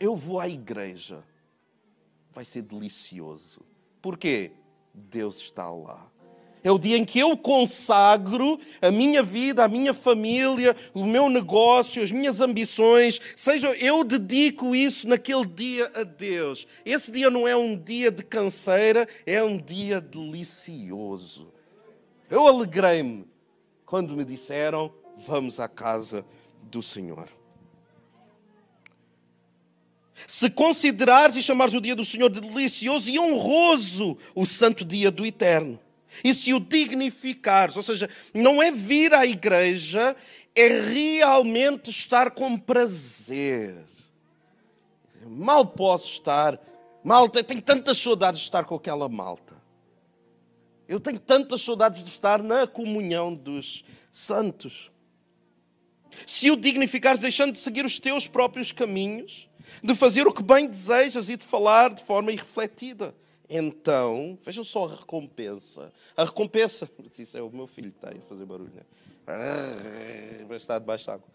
Eu 0.01 0.17
vou 0.17 0.41
à 0.41 0.49
igreja, 0.49 1.23
vai 2.33 2.45
ser 2.45 2.63
delicioso. 2.63 3.61
Porquê? 4.01 4.53
Deus 4.93 5.39
está 5.39 5.71
lá. 5.71 6.11
É 6.67 6.71
o 6.73 6.81
dia 6.81 6.99
em 6.99 7.05
que 7.05 7.21
eu 7.21 7.37
consagro 7.37 8.59
a 8.83 8.91
minha 8.91 9.23
vida, 9.23 9.63
a 9.63 9.69
minha 9.69 9.95
família, 9.95 10.75
o 10.93 11.05
meu 11.05 11.31
negócio, 11.31 12.03
as 12.03 12.11
minhas 12.11 12.41
ambições, 12.41 13.21
seja 13.37 13.73
eu 13.77 14.03
dedico 14.03 14.75
isso 14.75 15.07
naquele 15.07 15.47
dia 15.47 15.89
a 15.95 16.03
Deus. 16.03 16.67
Esse 16.85 17.13
dia 17.13 17.31
não 17.31 17.47
é 17.47 17.57
um 17.57 17.77
dia 17.77 18.11
de 18.11 18.25
canseira, 18.25 19.07
é 19.25 19.41
um 19.45 19.59
dia 19.59 20.01
delicioso. 20.01 21.53
Eu 22.29 22.49
alegrei-me 22.49 23.29
quando 23.85 24.17
me 24.17 24.25
disseram: 24.25 24.93
Vamos 25.25 25.61
à 25.61 25.69
casa 25.69 26.27
do 26.65 26.83
Senhor. 26.83 27.29
Se 30.27 30.51
considerares 30.51 31.37
e 31.37 31.43
chamares 31.45 31.75
o 31.75 31.81
dia 31.81 31.95
do 31.95 32.05
Senhor 32.05 32.29
de 32.29 32.41
delicioso 32.41 33.09
e 33.09 33.21
honroso, 33.21 34.19
o 34.35 34.45
santo 34.45 34.85
dia 34.85 35.13
do 35.13 35.25
eterno, 35.25 35.79
e 36.25 36.35
se 36.35 36.53
o 36.55 36.61
dignificares, 36.61 37.77
ou 37.77 37.83
seja, 37.83 38.09
não 38.35 38.63
é 38.63 38.71
vir 38.71 39.13
à 39.15 39.27
igreja, 39.27 40.17
é 40.55 40.69
realmente 40.69 41.91
estar 41.91 42.31
com 42.31 42.57
prazer. 42.57 43.77
Mal 45.27 45.67
posso 45.67 46.13
estar, 46.13 46.59
mal 47.03 47.29
tenho 47.29 47.61
tantas 47.61 47.99
saudades 47.99 48.41
de 48.41 48.47
estar 48.47 48.65
com 48.65 48.75
aquela 48.75 49.09
malta. 49.09 49.57
Eu 50.89 51.01
tenho 51.01 51.19
tantas 51.19 51.63
saudades 51.63 52.03
de 52.03 52.11
estar 52.11 52.43
na 52.43 52.67
comunhão 52.67 53.35
dos 53.35 53.85
santos. 54.13 54.91
Se 56.27 56.51
o 56.51 56.57
dignificares 56.57 57.21
deixando 57.21 57.53
de 57.53 57.59
seguir 57.59 57.85
os 57.85 57.99
teus 57.99 58.29
próprios 58.29 58.71
caminhos, 58.71 59.49
de 59.83 59.95
fazer 59.95 60.27
o 60.27 60.33
que 60.33 60.43
bem 60.43 60.67
desejas 60.67 61.29
e 61.29 61.37
de 61.37 61.45
falar 61.45 61.93
de 61.93 62.03
forma 62.05 62.33
irrefletida. 62.33 63.15
Então, 63.49 64.39
vejam 64.43 64.65
só 64.65 64.87
a 64.87 64.97
recompensa. 64.97 65.93
A 66.17 66.25
recompensa, 66.25 66.89
isso 67.19 67.39
é 67.39 67.43
o 67.43 67.51
meu 67.51 67.67
filho 67.67 67.91
que 67.91 67.99
está 67.99 68.11
a 68.11 68.29
fazer 68.29 68.45
barulho, 68.45 68.73
né? 68.75 68.83
vai 70.47 70.57
estar 70.57 70.79
debaixo 70.79 71.05
de 71.05 71.11
água. 71.11 71.29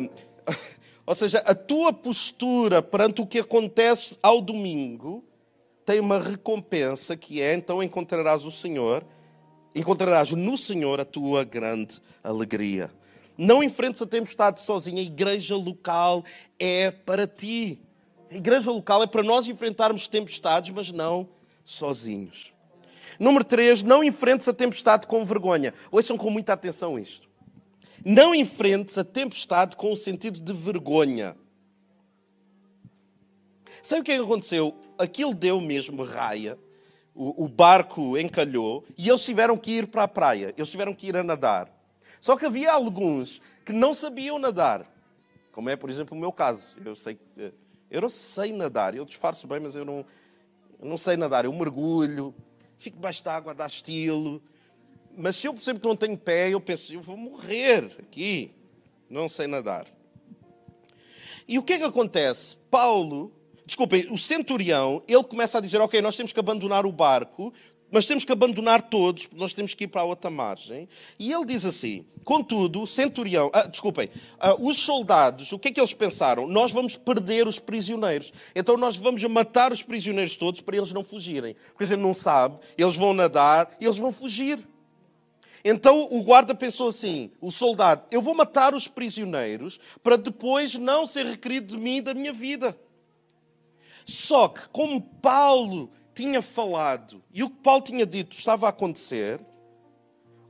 Um, 0.00 0.08
ou 1.06 1.14
seja, 1.14 1.38
a 1.40 1.54
tua 1.54 1.92
postura 1.92 2.82
perante 2.82 3.20
o 3.20 3.26
que 3.26 3.38
acontece 3.38 4.18
ao 4.22 4.40
domingo 4.40 5.24
tem 5.84 6.00
uma 6.00 6.18
recompensa 6.18 7.16
que 7.16 7.42
é 7.42 7.54
então 7.54 7.82
encontrarás 7.82 8.44
o 8.44 8.50
Senhor, 8.50 9.04
encontrarás 9.74 10.30
no 10.30 10.56
Senhor 10.56 11.00
a 11.00 11.04
tua 11.04 11.44
grande 11.44 12.00
alegria. 12.22 12.90
Não 13.36 13.62
enfrentes 13.62 14.00
a 14.02 14.06
tempestade 14.06 14.60
sozinho, 14.60 14.98
a 14.98 15.02
igreja 15.02 15.56
local 15.56 16.24
é 16.58 16.90
para 16.90 17.26
ti. 17.26 17.80
A 18.32 18.36
igreja 18.36 18.70
local 18.70 19.02
é 19.02 19.06
para 19.06 19.22
nós 19.22 19.46
enfrentarmos 19.46 20.08
tempestades, 20.08 20.70
mas 20.70 20.90
não 20.90 21.28
sozinhos. 21.62 22.50
Número 23.20 23.44
3, 23.44 23.82
não 23.82 24.02
enfrentes 24.02 24.48
a 24.48 24.54
tempestade 24.54 25.06
com 25.06 25.22
vergonha. 25.22 25.74
Ouçam 25.90 26.16
com 26.16 26.30
muita 26.30 26.54
atenção 26.54 26.98
isto. 26.98 27.28
Não 28.02 28.34
enfrentes 28.34 28.96
a 28.96 29.04
tempestade 29.04 29.76
com 29.76 29.92
o 29.92 29.96
sentido 29.98 30.40
de 30.40 30.50
vergonha. 30.50 31.36
Sabe 33.82 34.00
o 34.00 34.04
que 34.04 34.12
é 34.12 34.16
que 34.16 34.22
aconteceu? 34.22 34.78
Aquilo 34.96 35.34
deu 35.34 35.60
mesmo 35.60 36.02
raia, 36.02 36.58
o, 37.14 37.44
o 37.44 37.48
barco 37.48 38.16
encalhou 38.16 38.82
e 38.96 39.10
eles 39.10 39.22
tiveram 39.22 39.58
que 39.58 39.72
ir 39.72 39.88
para 39.88 40.04
a 40.04 40.08
praia, 40.08 40.54
eles 40.56 40.70
tiveram 40.70 40.94
que 40.94 41.06
ir 41.06 41.16
a 41.18 41.22
nadar. 41.22 41.70
Só 42.18 42.34
que 42.34 42.46
havia 42.46 42.72
alguns 42.72 43.42
que 43.62 43.74
não 43.74 43.92
sabiam 43.92 44.38
nadar, 44.38 44.90
como 45.52 45.68
é, 45.68 45.76
por 45.76 45.90
exemplo, 45.90 46.16
o 46.16 46.20
meu 46.20 46.32
caso. 46.32 46.78
Eu 46.82 46.96
sei, 46.96 47.18
eu 47.92 48.00
não 48.00 48.08
sei 48.08 48.52
nadar, 48.52 48.94
eu 48.94 49.04
disfarço 49.04 49.46
bem, 49.46 49.60
mas 49.60 49.76
eu 49.76 49.84
não, 49.84 50.04
eu 50.80 50.88
não 50.88 50.96
sei 50.96 51.14
nadar. 51.14 51.44
Eu 51.44 51.52
mergulho, 51.52 52.34
fico 52.78 52.96
debaixo 52.96 53.22
da 53.22 53.34
água, 53.36 53.54
dá 53.54 53.66
estilo. 53.66 54.42
Mas 55.14 55.36
se 55.36 55.46
eu 55.46 55.52
percebo 55.52 55.78
que 55.78 55.86
não 55.86 55.94
tenho 55.94 56.16
pé, 56.16 56.48
eu 56.48 56.60
penso, 56.60 56.90
eu 56.94 57.02
vou 57.02 57.18
morrer 57.18 57.94
aqui. 57.98 58.50
Não 59.10 59.28
sei 59.28 59.46
nadar. 59.46 59.86
E 61.46 61.58
o 61.58 61.62
que 61.62 61.74
é 61.74 61.78
que 61.78 61.84
acontece? 61.84 62.56
Paulo, 62.70 63.30
desculpem, 63.66 64.10
o 64.10 64.16
centurião, 64.16 65.02
ele 65.06 65.24
começa 65.24 65.58
a 65.58 65.60
dizer: 65.60 65.78
Ok, 65.82 66.00
nós 66.00 66.16
temos 66.16 66.32
que 66.32 66.40
abandonar 66.40 66.86
o 66.86 66.92
barco, 66.92 67.52
mas 67.92 68.06
temos 68.06 68.24
que 68.24 68.32
abandonar 68.32 68.80
todos, 68.80 69.26
porque 69.26 69.38
nós 69.40 69.52
temos 69.52 69.74
que 69.74 69.84
ir 69.84 69.88
para 69.88 70.00
a 70.00 70.04
outra 70.04 70.30
margem. 70.30 70.88
E 71.18 71.30
ele 71.30 71.44
diz 71.44 71.66
assim: 71.66 72.04
contudo, 72.24 72.86
centurião, 72.86 73.50
ah, 73.52 73.68
desculpem, 73.68 74.08
ah, 74.40 74.56
os 74.58 74.78
soldados, 74.78 75.52
o 75.52 75.58
que 75.58 75.68
é 75.68 75.70
que 75.72 75.78
eles 75.78 75.92
pensaram? 75.92 76.48
Nós 76.48 76.72
vamos 76.72 76.96
perder 76.96 77.46
os 77.46 77.58
prisioneiros. 77.58 78.32
Então 78.56 78.78
nós 78.78 78.96
vamos 78.96 79.22
matar 79.24 79.70
os 79.70 79.82
prisioneiros 79.82 80.36
todos 80.36 80.62
para 80.62 80.76
eles 80.76 80.92
não 80.92 81.04
fugirem. 81.04 81.54
Porque 81.76 81.92
a 81.92 81.96
não 81.96 82.14
sabe, 82.14 82.56
eles 82.78 82.96
vão 82.96 83.12
nadar 83.12 83.70
eles 83.78 83.98
vão 83.98 84.10
fugir. 84.10 84.58
Então 85.62 86.08
o 86.10 86.22
guarda 86.22 86.54
pensou 86.54 86.88
assim: 86.88 87.30
o 87.42 87.50
soldado, 87.50 88.04
eu 88.10 88.22
vou 88.22 88.34
matar 88.34 88.74
os 88.74 88.88
prisioneiros 88.88 89.78
para 90.02 90.16
depois 90.16 90.74
não 90.74 91.06
ser 91.06 91.26
requerido 91.26 91.76
de 91.76 91.82
mim 91.82 92.02
da 92.02 92.14
minha 92.14 92.32
vida. 92.32 92.76
Só 94.04 94.48
que, 94.48 94.68
como 94.70 95.00
Paulo 95.00 95.88
tinha 96.14 96.42
falado 96.42 97.22
e 97.32 97.42
o 97.42 97.50
que 97.50 97.56
Paulo 97.62 97.82
tinha 97.82 98.06
dito 98.06 98.36
estava 98.36 98.66
a 98.66 98.70
acontecer, 98.70 99.40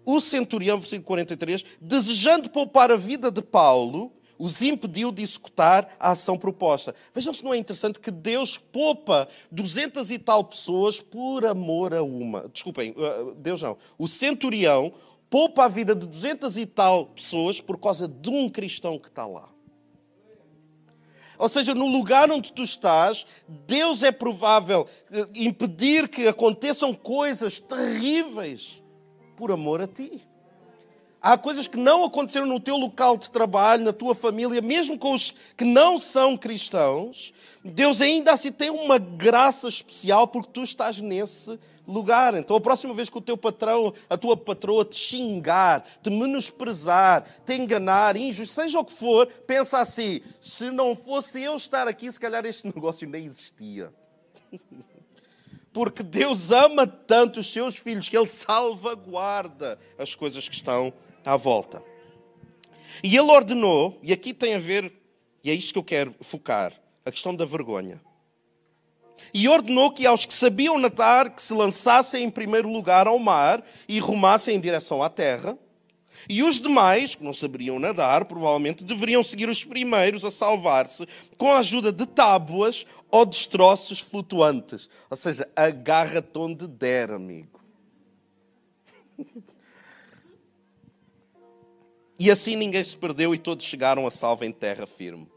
o 0.05 0.21
centurião, 0.21 0.79
versículo 0.79 1.07
43, 1.07 1.65
desejando 1.81 2.51
poupar 2.51 2.91
a 2.91 2.97
vida 2.97 3.31
de 3.31 3.41
Paulo, 3.41 4.13
os 4.39 4.61
impediu 4.61 5.13
de 5.13 5.23
executar 5.23 5.89
a 6.01 6.11
ação 6.11 6.37
proposta. 6.37 6.93
Vejam 7.15 7.33
se 7.33 7.45
não 7.45 7.55
é 7.55 7.59
interessante 7.59 8.01
que 8.01 8.11
Deus 8.11 8.59
poupa 8.59 9.29
duzentas 9.53 10.11
e 10.11 10.19
tal 10.19 10.43
pessoas 10.43 11.01
por 11.01 11.47
amor 11.47 11.95
a 11.95 12.03
uma. 12.03 12.49
Desculpem, 12.49 12.91
uh, 12.91 13.35
Deus 13.37 13.63
não. 13.63 13.77
O 13.97 14.09
centurião 14.09 14.93
poupa 15.31 15.67
a 15.67 15.69
vida 15.69 15.95
de 15.95 16.07
duzentas 16.07 16.57
e 16.57 16.67
tal 16.67 17.07
pessoas 17.07 17.61
por 17.61 17.79
causa 17.79 18.09
de 18.09 18.31
um 18.31 18.49
cristão 18.49 18.99
que 18.99 19.09
está 19.09 19.27
lá. 19.27 19.52
Ou 21.39 21.49
seja, 21.49 21.75
no 21.75 21.87
lugar 21.87 22.31
onde 22.31 22.53
tu 22.53 22.63
estás, 22.63 23.27
Deus 23.67 24.03
é 24.03 24.13
provável 24.13 24.87
eh, 25.11 25.27
impedir 25.35 26.09
que 26.09 26.29
aconteçam 26.29 26.95
coisas 26.95 27.59
terríveis 27.59 28.83
por 29.37 29.51
amor 29.51 29.81
a 29.81 29.87
ti. 29.87 30.23
Há 31.23 31.39
coisas 31.39 31.69
que 31.69 31.77
não 31.77 32.05
aconteceram 32.05 32.47
no 32.47 32.59
teu 32.59 32.77
local 32.77 33.17
de 33.17 33.31
trabalho, 33.31 33.85
na 33.85 33.93
tua 33.93 34.13
família, 34.13 34.61
mesmo 34.61 34.99
com 34.99 35.15
os 35.15 35.33
que 35.57 35.65
não 35.65 35.97
são 35.97 36.37
cristãos. 36.37 37.33
Deus 37.65 38.01
ainda 38.01 38.33
assim 38.33 38.51
tem 38.51 38.71
uma 38.71 38.99
graça 38.99 39.69
especial 39.69 40.27
porque 40.27 40.51
tu 40.53 40.65
estás 40.65 40.99
nesse 40.99 41.57
lugar. 41.87 42.35
Então, 42.35 42.57
a 42.57 42.61
próxima 42.61 42.93
vez 42.93 43.09
que 43.09 43.17
o 43.17 43.21
teu 43.21 43.37
patrão, 43.37 43.95
a 44.11 44.19
tua 44.19 44.37
patroa 44.37 44.85
te 44.85 44.97
xingar, 44.97 45.85
te 46.03 46.11
menosprezar, 46.11 47.25
te 47.47 47.55
enganar, 47.55 48.17
injusto, 48.17 48.55
seja 48.55 48.81
o 48.81 48.85
que 48.85 48.93
for, 48.93 49.29
pensa 49.47 49.79
assim: 49.79 50.21
se 50.41 50.73
não 50.73 50.97
fosse 50.97 51.41
eu 51.41 51.55
estar 51.55 51.87
aqui, 51.87 52.11
se 52.11 52.19
calhar 52.19 52.45
este 52.45 52.67
negócio 52.75 53.09
nem 53.09 53.25
existia. 53.25 53.95
Porque 55.73 56.03
Deus 56.03 56.51
ama 56.51 56.85
tanto 56.85 57.41
os 57.41 57.51
seus 57.51 57.77
filhos 57.77 58.09
que 58.09 58.17
Ele 58.17 58.27
salvaguarda 58.27 59.79
as 59.97 60.15
coisas 60.17 60.47
que 60.49 60.55
estão 60.55 60.93
à 61.25 61.37
volta. 61.37 61.83
E 63.03 63.17
ele 63.17 63.31
ordenou, 63.31 63.99
e 64.03 64.13
aqui 64.13 64.33
tem 64.33 64.55
a 64.55 64.59
ver, 64.59 64.93
e 65.43 65.51
é 65.51 65.55
isto 65.55 65.73
que 65.73 65.79
eu 65.79 65.85
quero 65.85 66.15
focar, 66.21 66.73
a 67.05 67.11
questão 67.11 67.35
da 67.35 67.45
vergonha. 67.45 68.01
E 69.35 69.49
ordenou 69.49 69.91
que 69.91 70.07
aos 70.07 70.25
que 70.25 70.35
sabiam 70.35 70.79
nadar, 70.79 71.35
que 71.35 71.43
se 71.43 71.53
lançassem 71.55 72.25
em 72.25 72.31
primeiro 72.31 72.71
lugar 72.71 73.07
ao 73.07 73.19
mar 73.19 73.65
e 73.89 73.99
rumassem 73.99 74.55
em 74.55 74.61
direção 74.61 75.03
à 75.03 75.09
terra. 75.09 75.59
E 76.29 76.43
os 76.43 76.61
demais, 76.61 77.15
que 77.15 77.25
não 77.25 77.35
saberiam 77.35 77.79
nadar, 77.79 78.27
provavelmente 78.27 78.85
deveriam 78.85 79.23
seguir 79.23 79.49
os 79.49 79.65
primeiros 79.65 80.25
a 80.25 80.31
salvar-se 80.31 81.07
com 81.37 81.51
a 81.51 81.59
ajuda 81.59 81.91
de 81.91 82.07
tábuas 82.07 82.87
ou 83.11 83.27
destroços 83.27 83.99
flutuantes. 83.99 84.89
Ou 85.11 85.17
seja, 85.17 85.49
agarra-te 85.57 86.39
onde 86.39 86.69
der, 86.69 87.11
amigo. 87.11 87.61
E 92.25 92.31
assim 92.31 92.55
ninguém 92.55 92.85
se 92.85 92.97
perdeu 92.97 93.35
e 93.35 93.39
todos 93.39 93.65
chegaram 93.65 94.07
a 94.07 94.11
salvo 94.13 94.45
em 94.45 94.53
terra 94.53 94.87
firme. 94.87 95.29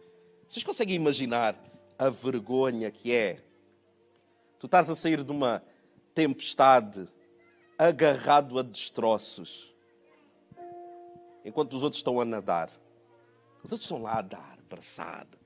Vocês 0.48 0.64
conseguem 0.64 0.96
imaginar 0.96 1.60
a 1.98 2.12
vergonha 2.12 2.92
que 2.92 3.12
é? 3.12 3.42
Tu 4.60 4.68
estás 4.68 4.88
a 4.88 4.94
sair 4.94 5.24
de 5.24 5.32
uma 5.32 5.64
tempestade 6.14 7.08
agarrado 7.76 8.60
a 8.60 8.62
destroços, 8.62 9.74
enquanto 11.44 11.74
os 11.76 11.82
outros 11.82 12.02
estão 12.02 12.22
a 12.22 12.24
nadar. 12.24 12.70
Os 13.64 13.72
outros 13.72 13.82
estão 13.82 14.04
lá 14.04 14.20
a 14.20 14.22
dar, 14.22 14.60
abraçado. 14.64 15.40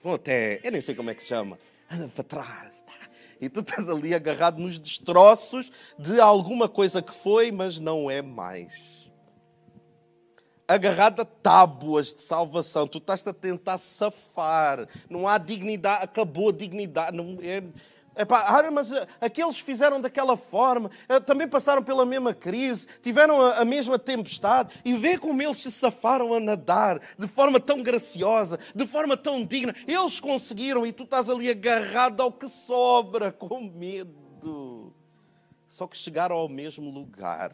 Vão 0.00 0.14
até, 0.14 0.60
eu 0.62 0.70
nem 0.70 0.80
sei 0.80 0.94
como 0.94 1.10
é 1.10 1.14
que 1.16 1.24
se 1.24 1.30
chama, 1.30 1.58
anda 1.90 2.06
para 2.06 2.22
trás. 2.22 2.82
Tá? 2.82 3.10
E 3.40 3.48
tu 3.48 3.62
estás 3.62 3.88
ali 3.88 4.14
agarrado 4.14 4.60
nos 4.60 4.78
destroços 4.78 5.72
de 5.98 6.20
alguma 6.20 6.68
coisa 6.68 7.02
que 7.02 7.12
foi, 7.12 7.50
mas 7.50 7.80
não 7.80 8.08
é 8.08 8.22
mais 8.22 8.97
agarrado 10.68 11.22
a 11.22 11.24
tábuas 11.24 12.12
de 12.12 12.20
salvação. 12.20 12.86
Tu 12.86 12.98
estás 12.98 13.26
a 13.26 13.32
tentar 13.32 13.78
safar. 13.78 14.86
Não 15.08 15.26
há 15.26 15.38
dignidade, 15.38 16.04
acabou 16.04 16.50
a 16.50 16.52
dignidade. 16.52 17.16
Não, 17.16 17.38
é, 17.40 17.62
Epá, 18.18 18.40
ah, 18.48 18.70
mas 18.72 18.90
eh, 18.90 19.06
aqueles 19.20 19.60
fizeram 19.60 20.00
daquela 20.00 20.36
forma, 20.36 20.90
eh, 21.08 21.20
também 21.20 21.46
passaram 21.46 21.84
pela 21.84 22.04
mesma 22.04 22.34
crise, 22.34 22.88
tiveram 23.00 23.40
a, 23.40 23.58
a, 23.58 23.64
mesma 23.64 23.96
tempestade, 23.96 24.74
e 24.84 24.92
vê 24.94 25.16
como 25.16 25.40
eles 25.40 25.58
se 25.58 25.70
safaram 25.70 26.34
a 26.34 26.40
nadar 26.40 27.00
de 27.16 27.28
forma 27.28 27.60
tão 27.60 27.80
graciosa, 27.80 28.58
de 28.74 28.84
forma 28.88 29.16
tão 29.16 29.44
digna. 29.44 29.72
Eles 29.86 30.18
conseguiram 30.18 30.84
e 30.84 30.90
tu 30.90 31.04
estás 31.04 31.30
ali 31.30 31.48
agarrado 31.48 32.20
ao 32.20 32.32
que 32.32 32.48
sobra, 32.48 33.30
com 33.30 33.60
medo. 33.60 34.92
Só 35.68 35.86
que 35.86 35.96
chegaram 35.96 36.34
ao 36.34 36.48
mesmo 36.48 36.90
lugar 36.90 37.52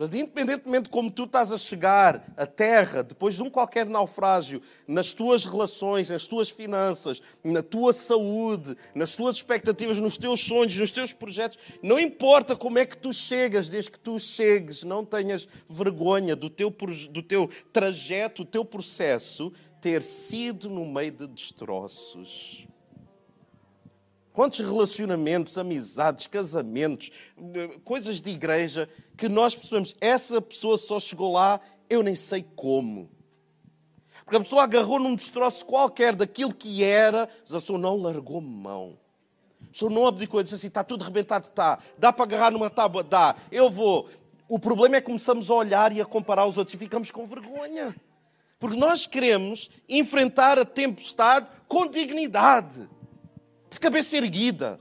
Independentemente 0.00 0.84
de 0.84 0.90
como 0.90 1.08
tu 1.08 1.22
estás 1.22 1.52
a 1.52 1.58
chegar 1.58 2.34
à 2.36 2.44
terra, 2.44 3.04
depois 3.04 3.36
de 3.36 3.42
um 3.42 3.48
qualquer 3.48 3.86
naufrágio, 3.86 4.60
nas 4.88 5.12
tuas 5.12 5.44
relações, 5.44 6.10
nas 6.10 6.26
tuas 6.26 6.50
finanças, 6.50 7.22
na 7.44 7.62
tua 7.62 7.92
saúde, 7.92 8.76
nas 8.92 9.14
tuas 9.14 9.36
expectativas, 9.36 10.00
nos 10.00 10.18
teus 10.18 10.40
sonhos, 10.40 10.76
nos 10.76 10.90
teus 10.90 11.12
projetos, 11.12 11.58
não 11.80 11.98
importa 11.98 12.56
como 12.56 12.78
é 12.78 12.84
que 12.84 12.96
tu 12.96 13.12
chegas, 13.12 13.68
desde 13.68 13.92
que 13.92 14.00
tu 14.00 14.18
chegues, 14.18 14.82
não 14.82 15.04
tenhas 15.04 15.46
vergonha 15.68 16.34
do 16.34 16.50
teu, 16.50 16.70
do 17.10 17.22
teu 17.22 17.48
trajeto, 17.72 18.42
do 18.44 18.50
teu 18.50 18.64
processo 18.64 19.52
ter 19.80 20.02
sido 20.02 20.68
no 20.68 20.84
meio 20.86 21.12
de 21.12 21.28
destroços. 21.28 22.66
Quantos 24.34 24.58
relacionamentos, 24.58 25.56
amizades, 25.56 26.26
casamentos, 26.26 27.12
coisas 27.84 28.20
de 28.20 28.30
igreja 28.30 28.88
que 29.16 29.28
nós 29.28 29.54
percebemos, 29.54 29.94
essa 30.00 30.42
pessoa 30.42 30.76
só 30.76 30.98
chegou 30.98 31.32
lá, 31.32 31.60
eu 31.88 32.02
nem 32.02 32.16
sei 32.16 32.44
como. 32.56 33.08
Porque 34.24 34.36
a 34.36 34.40
pessoa 34.40 34.64
agarrou 34.64 34.98
num 34.98 35.14
destroço 35.14 35.64
qualquer 35.64 36.16
daquilo 36.16 36.52
que 36.52 36.82
era, 36.82 37.28
mas 37.42 37.54
a 37.54 37.60
pessoa 37.60 37.78
não 37.78 37.96
largou 37.96 38.40
mão. 38.40 38.98
A 39.62 39.66
pessoa 39.70 39.88
não 39.88 40.04
abdicou, 40.04 40.42
disse 40.42 40.56
assim: 40.56 40.66
está 40.66 40.82
tudo 40.82 41.04
rebentado, 41.04 41.46
está. 41.46 41.78
Dá 41.96 42.12
para 42.12 42.24
agarrar 42.24 42.50
numa 42.50 42.68
tábua? 42.68 43.04
Dá. 43.04 43.36
Eu 43.52 43.70
vou. 43.70 44.08
O 44.48 44.58
problema 44.58 44.96
é 44.96 45.00
que 45.00 45.06
começamos 45.06 45.48
a 45.48 45.54
olhar 45.54 45.92
e 45.92 46.00
a 46.00 46.04
comparar 46.04 46.44
os 46.44 46.58
outros 46.58 46.74
e 46.74 46.78
ficamos 46.78 47.12
com 47.12 47.24
vergonha. 47.24 47.94
Porque 48.58 48.76
nós 48.76 49.06
queremos 49.06 49.70
enfrentar 49.88 50.58
a 50.58 50.64
tempestade 50.64 51.46
com 51.68 51.86
dignidade 51.86 52.88
de 53.74 53.80
cabeça 53.80 54.16
erguida. 54.16 54.80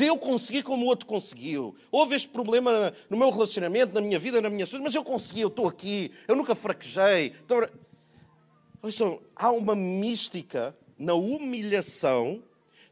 Eu 0.00 0.18
consegui 0.18 0.62
como 0.62 0.84
o 0.84 0.88
outro 0.88 1.06
conseguiu. 1.06 1.76
Houve 1.92 2.16
este 2.16 2.28
problema 2.28 2.92
no 3.08 3.16
meu 3.16 3.30
relacionamento, 3.30 3.94
na 3.94 4.00
minha 4.00 4.18
vida, 4.18 4.40
na 4.40 4.50
minha 4.50 4.66
saúde, 4.66 4.82
mas 4.82 4.94
eu 4.94 5.04
consegui, 5.04 5.42
eu 5.42 5.48
estou 5.48 5.68
aqui, 5.68 6.12
eu 6.26 6.34
nunca 6.34 6.54
fraquejei. 6.54 7.34
Então, 7.44 9.20
há 9.34 9.50
uma 9.50 9.76
mística 9.76 10.76
na 10.98 11.14
humilhação 11.14 12.42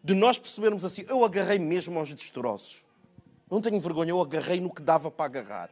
de 0.02 0.14
nós 0.14 0.38
percebermos 0.38 0.84
assim: 0.84 1.04
eu 1.08 1.24
agarrei 1.24 1.58
mesmo 1.58 1.98
aos 1.98 2.12
destroços. 2.12 2.84
Não 3.50 3.60
tenho 3.60 3.80
vergonha, 3.80 4.10
eu 4.10 4.20
agarrei 4.20 4.60
no 4.60 4.72
que 4.72 4.82
dava 4.82 5.10
para 5.10 5.24
agarrar. 5.24 5.70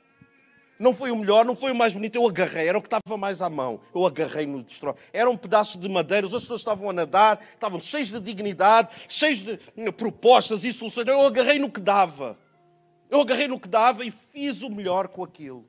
Não 0.78 0.92
foi 0.92 1.10
o 1.10 1.16
melhor, 1.16 1.44
não 1.44 1.54
foi 1.54 1.70
o 1.70 1.74
mais 1.74 1.92
bonito, 1.92 2.16
eu 2.16 2.26
agarrei, 2.26 2.66
era 2.66 2.76
o 2.76 2.82
que 2.82 2.88
estava 2.88 3.16
mais 3.16 3.40
à 3.40 3.48
mão. 3.48 3.80
Eu 3.94 4.06
agarrei 4.06 4.46
no 4.46 4.62
destrói. 4.64 4.94
Era 5.12 5.30
um 5.30 5.36
pedaço 5.36 5.78
de 5.78 5.88
madeira, 5.88 6.26
as 6.26 6.32
pessoas 6.32 6.60
estavam 6.60 6.90
a 6.90 6.92
nadar, 6.92 7.40
estavam 7.54 7.78
cheios 7.78 8.10
de 8.10 8.20
dignidade, 8.20 8.88
cheios 9.08 9.40
de 9.40 9.60
hum, 9.76 9.92
propostas 9.92 10.64
e 10.64 10.72
soluções. 10.72 11.06
Eu 11.06 11.20
agarrei 11.20 11.58
no 11.58 11.70
que 11.70 11.80
dava. 11.80 12.38
Eu 13.10 13.20
agarrei 13.20 13.46
no 13.46 13.60
que 13.60 13.68
dava 13.68 14.04
e 14.04 14.10
fiz 14.10 14.62
o 14.62 14.70
melhor 14.70 15.08
com 15.08 15.22
aquilo. 15.22 15.64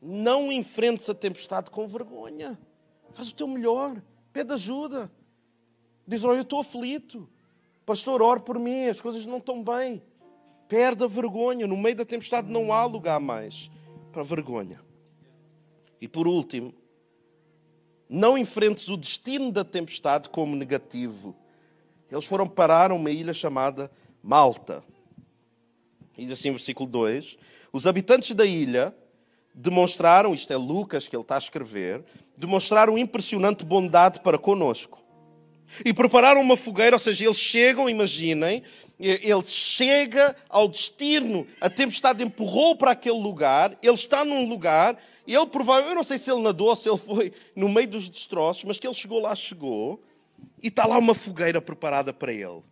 Não 0.00 0.50
enfrentes 0.50 1.08
a 1.08 1.14
tempestade 1.14 1.70
com 1.70 1.86
vergonha. 1.86 2.58
Faz 3.12 3.30
o 3.30 3.34
teu 3.34 3.46
melhor. 3.46 4.02
Pede 4.32 4.52
ajuda. 4.54 5.12
Diz: 6.06 6.24
Olha, 6.24 6.38
eu 6.38 6.42
estou 6.42 6.60
aflito. 6.60 7.28
Pastor, 7.86 8.22
ore 8.22 8.40
por 8.40 8.58
mim, 8.58 8.86
as 8.86 9.00
coisas 9.00 9.26
não 9.26 9.38
estão 9.38 9.62
bem. 9.62 10.02
Perde 10.66 11.04
a 11.04 11.06
vergonha. 11.06 11.66
No 11.66 11.76
meio 11.76 11.94
da 11.94 12.04
tempestade 12.04 12.50
não 12.50 12.72
há 12.72 12.84
lugar 12.84 13.20
mais 13.20 13.70
para 14.12 14.22
vergonha. 14.22 14.80
E 16.00 16.06
por 16.06 16.28
último, 16.28 16.74
não 18.08 18.36
enfrentes 18.36 18.88
o 18.88 18.96
destino 18.96 19.50
da 19.50 19.64
tempestade 19.64 20.28
como 20.28 20.54
negativo. 20.54 21.34
Eles 22.10 22.26
foram 22.26 22.46
parar 22.46 22.90
a 22.90 22.94
uma 22.94 23.10
ilha 23.10 23.32
chamada 23.32 23.90
Malta. 24.22 24.84
Diz 26.16 26.30
assim, 26.30 26.50
versículo 26.50 26.88
2: 26.88 27.38
Os 27.72 27.86
habitantes 27.86 28.32
da 28.32 28.44
ilha 28.44 28.94
demonstraram, 29.54 30.34
isto 30.34 30.52
é 30.52 30.56
Lucas 30.56 31.08
que 31.08 31.16
ele 31.16 31.22
está 31.22 31.36
a 31.36 31.38
escrever, 31.38 32.04
demonstraram 32.36 32.98
impressionante 32.98 33.64
bondade 33.64 34.20
para 34.20 34.38
conosco. 34.38 35.02
E 35.86 35.92
prepararam 35.94 36.42
uma 36.42 36.56
fogueira, 36.56 36.96
ou 36.96 37.00
seja, 37.00 37.24
eles 37.24 37.38
chegam, 37.38 37.88
imaginem, 37.88 38.62
ele 39.02 39.42
chega 39.44 40.36
ao 40.48 40.68
destino, 40.68 41.46
a 41.60 41.68
tempestade 41.68 42.22
empurrou 42.22 42.76
para 42.76 42.92
aquele 42.92 43.20
lugar, 43.20 43.76
ele 43.82 43.94
está 43.94 44.24
num 44.24 44.48
lugar, 44.48 44.96
ele 45.26 45.46
provavelmente, 45.46 45.90
eu 45.90 45.96
não 45.96 46.04
sei 46.04 46.18
se 46.18 46.30
ele 46.30 46.40
nadou, 46.40 46.76
se 46.76 46.88
ele 46.88 46.98
foi 46.98 47.32
no 47.56 47.68
meio 47.68 47.88
dos 47.88 48.08
destroços, 48.08 48.62
mas 48.64 48.78
que 48.78 48.86
ele 48.86 48.94
chegou 48.94 49.18
lá, 49.18 49.34
chegou, 49.34 50.00
e 50.62 50.68
está 50.68 50.86
lá 50.86 50.96
uma 50.98 51.14
fogueira 51.14 51.60
preparada 51.60 52.12
para 52.12 52.32
ele. 52.32 52.62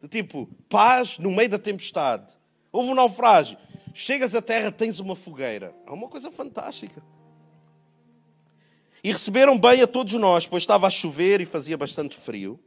De 0.00 0.08
tipo, 0.08 0.48
paz 0.68 1.18
no 1.18 1.30
meio 1.30 1.50
da 1.50 1.58
tempestade. 1.58 2.32
Houve 2.72 2.90
um 2.90 2.94
naufrágio. 2.94 3.58
Chegas 3.92 4.34
à 4.34 4.42
terra, 4.42 4.70
tens 4.70 5.00
uma 5.00 5.16
fogueira. 5.16 5.74
É 5.86 5.90
uma 5.90 6.08
coisa 6.08 6.30
fantástica. 6.30 7.02
E 9.02 9.12
receberam 9.12 9.58
bem 9.58 9.82
a 9.82 9.86
todos 9.86 10.12
nós, 10.14 10.46
pois 10.46 10.62
estava 10.62 10.86
a 10.86 10.90
chover 10.90 11.40
e 11.40 11.44
fazia 11.46 11.76
bastante 11.76 12.16
frio. 12.16 12.58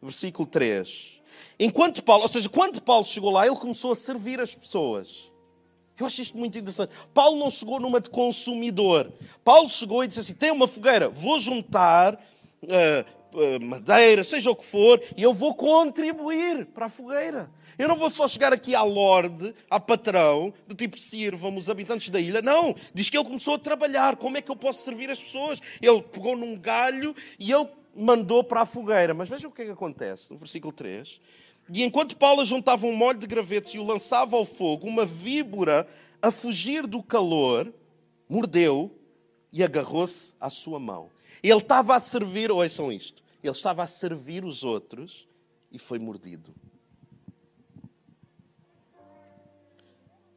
Versículo 0.00 0.46
3. 0.46 1.13
Enquanto 1.58 2.02
Paulo, 2.02 2.22
ou 2.22 2.28
seja, 2.28 2.48
quando 2.48 2.80
Paulo 2.80 3.04
chegou 3.04 3.30
lá, 3.30 3.46
ele 3.46 3.56
começou 3.56 3.92
a 3.92 3.96
servir 3.96 4.40
as 4.40 4.54
pessoas. 4.54 5.32
Eu 5.98 6.06
acho 6.06 6.22
isto 6.22 6.36
muito 6.36 6.58
interessante. 6.58 6.92
Paulo 7.12 7.38
não 7.38 7.50
chegou 7.50 7.78
numa 7.78 8.00
de 8.00 8.10
consumidor. 8.10 9.12
Paulo 9.44 9.68
chegou 9.68 10.02
e 10.02 10.08
disse 10.08 10.20
assim: 10.20 10.34
tem 10.34 10.50
uma 10.50 10.66
fogueira, 10.66 11.08
vou 11.08 11.38
juntar 11.38 12.14
uh, 12.14 13.38
uh, 13.38 13.64
madeira, 13.64 14.24
seja 14.24 14.50
o 14.50 14.56
que 14.56 14.64
for, 14.64 15.00
e 15.16 15.22
eu 15.22 15.32
vou 15.32 15.54
contribuir 15.54 16.66
para 16.66 16.86
a 16.86 16.88
fogueira. 16.88 17.48
Eu 17.78 17.86
não 17.86 17.96
vou 17.96 18.10
só 18.10 18.26
chegar 18.26 18.52
aqui 18.52 18.74
à 18.74 18.82
Lorde, 18.82 19.54
à 19.70 19.78
patrão, 19.78 20.52
do 20.66 20.74
tipo 20.74 20.98
sirvam 20.98 21.56
os 21.56 21.70
habitantes 21.70 22.10
da 22.10 22.18
ilha. 22.18 22.42
Não, 22.42 22.74
diz 22.92 23.08
que 23.08 23.16
ele 23.16 23.26
começou 23.26 23.54
a 23.54 23.58
trabalhar. 23.58 24.16
Como 24.16 24.36
é 24.36 24.42
que 24.42 24.50
eu 24.50 24.56
posso 24.56 24.84
servir 24.84 25.08
as 25.10 25.20
pessoas? 25.20 25.60
Ele 25.80 26.02
pegou 26.02 26.36
num 26.36 26.56
galho 26.58 27.14
e 27.38 27.52
ele 27.52 27.68
mandou 27.96 28.42
para 28.44 28.62
a 28.62 28.66
fogueira. 28.66 29.14
Mas 29.14 29.28
vejam 29.28 29.50
o 29.50 29.52
que 29.52 29.62
é 29.62 29.64
que 29.66 29.70
acontece 29.70 30.30
no 30.30 30.38
versículo 30.38 30.72
3. 30.72 31.20
E 31.72 31.82
enquanto 31.82 32.16
Paulo 32.16 32.44
juntava 32.44 32.86
um 32.86 32.94
molho 32.94 33.18
de 33.18 33.26
gravetos 33.26 33.72
e 33.74 33.78
o 33.78 33.84
lançava 33.84 34.36
ao 34.36 34.44
fogo, 34.44 34.86
uma 34.86 35.06
víbora, 35.06 35.88
a 36.20 36.30
fugir 36.30 36.86
do 36.86 37.02
calor, 37.02 37.72
mordeu 38.28 38.90
e 39.52 39.62
agarrou-se 39.62 40.34
à 40.40 40.50
sua 40.50 40.78
mão. 40.78 41.10
Ele 41.42 41.58
estava 41.58 41.96
a 41.96 42.00
servir, 42.00 42.50
ouçam 42.50 42.90
isto, 42.90 43.22
ele 43.42 43.52
estava 43.52 43.82
a 43.82 43.86
servir 43.86 44.44
os 44.44 44.64
outros 44.64 45.26
e 45.70 45.78
foi 45.78 45.98
mordido. 45.98 46.54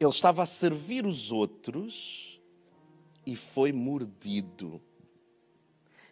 Ele 0.00 0.10
estava 0.10 0.44
a 0.44 0.46
servir 0.46 1.04
os 1.04 1.32
outros 1.32 2.40
e 3.26 3.34
foi 3.34 3.72
mordido. 3.72 4.80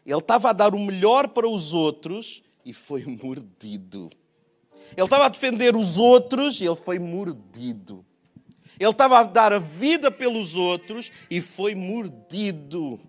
Ele 0.06 0.18
estava 0.18 0.50
a 0.50 0.52
dar 0.52 0.72
o 0.72 0.78
melhor 0.78 1.26
para 1.28 1.48
os 1.48 1.72
outros 1.72 2.40
e 2.64 2.72
foi 2.72 3.04
mordido. 3.22 4.08
Ele 4.96 5.04
estava 5.04 5.26
a 5.26 5.28
defender 5.28 5.74
os 5.74 5.98
outros 5.98 6.60
e 6.60 6.64
ele 6.64 6.76
foi 6.76 7.00
mordido. 7.00 8.06
Ele 8.78 8.90
estava 8.90 9.18
a 9.18 9.24
dar 9.24 9.52
a 9.52 9.58
vida 9.58 10.08
pelos 10.10 10.54
outros 10.54 11.10
e 11.28 11.40
foi 11.40 11.74
mordido. 11.74 13.00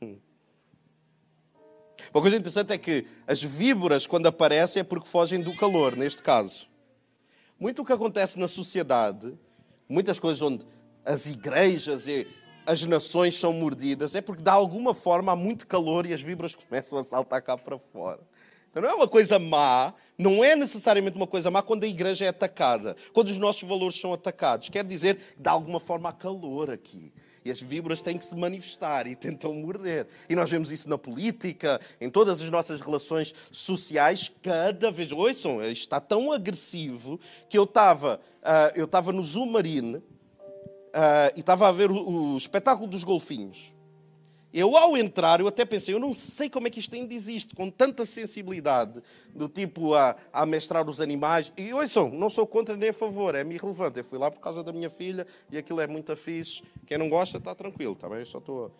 Uma 2.12 2.20
coisa 2.20 2.36
interessante 2.36 2.72
é 2.72 2.78
que 2.78 3.06
as 3.28 3.40
víboras, 3.40 4.08
quando 4.08 4.26
aparecem, 4.26 4.80
é 4.80 4.84
porque 4.84 5.08
fogem 5.08 5.40
do 5.40 5.54
calor, 5.54 5.94
neste 5.94 6.20
caso. 6.20 6.68
Muito 7.60 7.82
o 7.82 7.84
que 7.84 7.92
acontece 7.92 8.40
na 8.40 8.48
sociedade, 8.48 9.38
muitas 9.88 10.18
coisas 10.18 10.42
onde 10.42 10.66
as 11.04 11.26
igrejas 11.26 12.08
e 12.08 12.26
as 12.66 12.84
nações 12.84 13.38
são 13.38 13.52
mordidas, 13.52 14.14
é 14.14 14.20
porque 14.20 14.42
de 14.42 14.50
alguma 14.50 14.94
forma 14.94 15.32
há 15.32 15.36
muito 15.36 15.66
calor 15.66 16.06
e 16.06 16.14
as 16.14 16.20
vibras 16.20 16.54
começam 16.56 16.98
a 16.98 17.04
saltar 17.04 17.42
cá 17.42 17.56
para 17.56 17.78
fora. 17.78 18.20
Então 18.70 18.82
não 18.82 18.90
é 18.90 18.94
uma 18.94 19.06
coisa 19.06 19.38
má, 19.38 19.94
não 20.18 20.42
é 20.42 20.56
necessariamente 20.56 21.16
uma 21.16 21.28
coisa 21.28 21.48
má 21.48 21.62
quando 21.62 21.84
a 21.84 21.86
igreja 21.86 22.24
é 22.24 22.28
atacada, 22.28 22.96
quando 23.12 23.28
os 23.28 23.38
nossos 23.38 23.62
valores 23.68 24.00
são 24.00 24.12
atacados. 24.12 24.68
Quer 24.68 24.84
dizer 24.84 25.16
que 25.16 25.42
de 25.42 25.48
alguma 25.48 25.78
forma 25.78 26.08
há 26.08 26.12
calor 26.12 26.70
aqui. 26.70 27.12
E 27.44 27.52
as 27.52 27.60
vibras 27.60 28.00
têm 28.00 28.18
que 28.18 28.24
se 28.24 28.34
manifestar 28.34 29.06
e 29.06 29.14
tentam 29.16 29.54
morder. 29.54 30.08
E 30.28 30.34
nós 30.34 30.50
vemos 30.50 30.72
isso 30.72 30.88
na 30.88 30.98
política, 30.98 31.80
em 32.00 32.10
todas 32.10 32.42
as 32.42 32.50
nossas 32.50 32.80
relações 32.80 33.32
sociais, 33.52 34.32
cada 34.42 34.90
vez. 34.90 35.12
Ouçam, 35.12 35.62
isto 35.62 35.82
está 35.82 36.00
tão 36.00 36.32
agressivo 36.32 37.20
que 37.48 37.56
eu 37.56 37.62
estava, 37.62 38.20
uh, 38.42 38.72
eu 38.74 38.86
estava 38.86 39.12
no 39.12 39.22
Zoom 39.22 39.52
Marine 39.52 40.02
uh, 40.94 41.32
e 41.36 41.40
estava 41.40 41.68
a 41.68 41.72
ver 41.72 41.90
o, 41.90 42.32
o, 42.32 42.36
espetáculo 42.36 42.88
dos 42.88 43.04
golfinhos. 43.04 43.74
Eu, 44.52 44.76
ao 44.76 44.96
entrar, 44.96 45.40
eu 45.40 45.48
até 45.48 45.64
pensei, 45.64 45.92
eu 45.92 45.98
não 45.98 46.12
sei 46.12 46.48
como 46.48 46.68
é 46.68 46.70
que 46.70 46.78
isto 46.78 46.94
ainda 46.94 47.12
existe, 47.12 47.56
com 47.56 47.68
tanta 47.68 48.06
sensibilidade, 48.06 49.02
do 49.34 49.48
tipo 49.48 49.94
a, 49.94 50.14
a 50.32 50.42
amestrar 50.42 50.88
os 50.88 51.00
animais. 51.00 51.52
E 51.58 51.74
ouçam, 51.74 52.08
não 52.08 52.30
sou 52.30 52.46
contra 52.46 52.76
nem 52.76 52.90
a 52.90 52.92
favor, 52.92 53.34
é-me 53.34 53.56
irrelevante. 53.56 53.98
Eu 53.98 54.04
fui 54.04 54.16
lá 54.16 54.30
por 54.30 54.38
causa 54.38 54.62
da 54.62 54.72
minha 54.72 54.88
filha 54.88 55.26
e 55.50 55.58
aquilo 55.58 55.80
é 55.80 55.88
muito 55.88 56.14
fixe. 56.16 56.62
Quem 56.86 56.96
não 56.96 57.08
gosta, 57.08 57.38
está 57.38 57.52
tranquilo, 57.52 57.94
está 57.94 58.08
bem? 58.08 58.20
Eu 58.20 58.26
só 58.26 58.38
estou. 58.38 58.70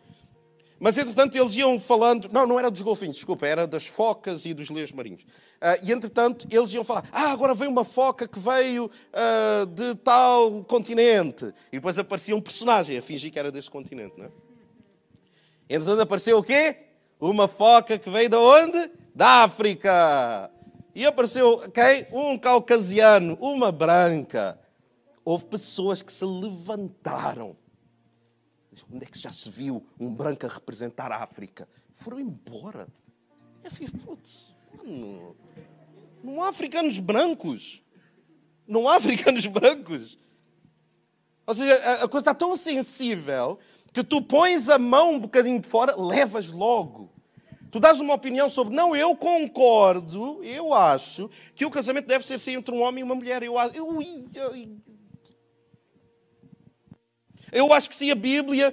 Mas, 0.78 0.98
entretanto, 0.98 1.36
eles 1.36 1.56
iam 1.56 1.78
falando. 1.78 2.28
Não, 2.32 2.46
não 2.46 2.58
era 2.58 2.70
dos 2.70 2.82
golfinhos, 2.82 3.16
desculpa, 3.16 3.46
era 3.46 3.66
das 3.66 3.86
focas 3.86 4.44
e 4.44 4.52
dos 4.52 4.68
leões 4.70 4.92
marinhos. 4.92 5.22
Uh, 5.22 5.86
e, 5.86 5.92
entretanto, 5.92 6.46
eles 6.50 6.72
iam 6.72 6.84
falar: 6.84 7.08
Ah, 7.12 7.30
agora 7.30 7.54
veio 7.54 7.70
uma 7.70 7.84
foca 7.84 8.26
que 8.26 8.38
veio 8.38 8.86
uh, 8.86 9.66
de 9.66 9.94
tal 9.96 10.64
continente. 10.64 11.46
E 11.72 11.76
depois 11.76 11.96
aparecia 11.96 12.36
um 12.36 12.40
personagem 12.40 12.98
a 12.98 13.02
fingir 13.02 13.32
que 13.32 13.38
era 13.38 13.52
desse 13.52 13.70
continente, 13.70 14.14
não 14.18 14.26
é? 14.26 14.30
Entretanto, 15.70 16.02
apareceu 16.02 16.38
o 16.38 16.42
quê? 16.42 16.76
Uma 17.20 17.48
foca 17.48 17.96
que 17.96 18.10
veio 18.10 18.28
de 18.28 18.36
onde? 18.36 18.90
Da 19.14 19.44
África. 19.44 20.50
E 20.94 21.06
apareceu 21.06 21.56
quem? 21.72 22.06
Um 22.12 22.36
caucasiano, 22.36 23.38
uma 23.40 23.72
branca. 23.72 24.58
Houve 25.24 25.46
pessoas 25.46 26.02
que 26.02 26.12
se 26.12 26.24
levantaram 26.24 27.56
Onde 28.90 29.04
é 29.04 29.08
que 29.08 29.18
já 29.18 29.32
se 29.32 29.50
viu 29.50 29.86
um 30.00 30.14
branco 30.14 30.46
a 30.46 30.48
representar 30.48 31.12
a 31.12 31.22
África? 31.22 31.68
Foram 31.92 32.20
embora. 32.20 32.88
Eu 33.62 33.70
fiquei, 33.70 33.88
putz, 34.00 34.54
mano, 34.76 35.36
não 36.22 36.42
há 36.42 36.48
africanos 36.48 36.98
brancos. 36.98 37.82
Não 38.66 38.88
há 38.88 38.96
africanos 38.96 39.46
brancos. 39.46 40.18
Ou 41.46 41.54
seja, 41.54 41.74
a 42.02 42.08
coisa 42.08 42.22
está 42.22 42.34
tão 42.34 42.56
sensível 42.56 43.58
que 43.92 44.02
tu 44.02 44.20
pões 44.22 44.68
a 44.68 44.78
mão 44.78 45.12
um 45.12 45.18
bocadinho 45.20 45.60
de 45.60 45.68
fora, 45.68 45.94
levas 45.94 46.50
logo. 46.50 47.12
Tu 47.70 47.78
dás 47.78 48.00
uma 48.00 48.14
opinião 48.14 48.48
sobre, 48.48 48.74
não, 48.74 48.94
eu 48.94 49.16
concordo, 49.16 50.42
eu 50.44 50.72
acho 50.72 51.28
que 51.54 51.66
o 51.66 51.70
casamento 51.70 52.06
deve 52.06 52.24
ser 52.24 52.34
assim 52.34 52.54
entre 52.54 52.74
um 52.74 52.82
homem 52.82 53.00
e 53.00 53.04
uma 53.04 53.14
mulher. 53.14 53.42
Eu, 53.42 53.54
eu, 53.74 54.00
eu, 54.00 54.54
eu 54.54 54.78
acho 57.72 57.88
que 57.88 57.94
se 57.94 58.10
a 58.10 58.14
Bíblia, 58.14 58.72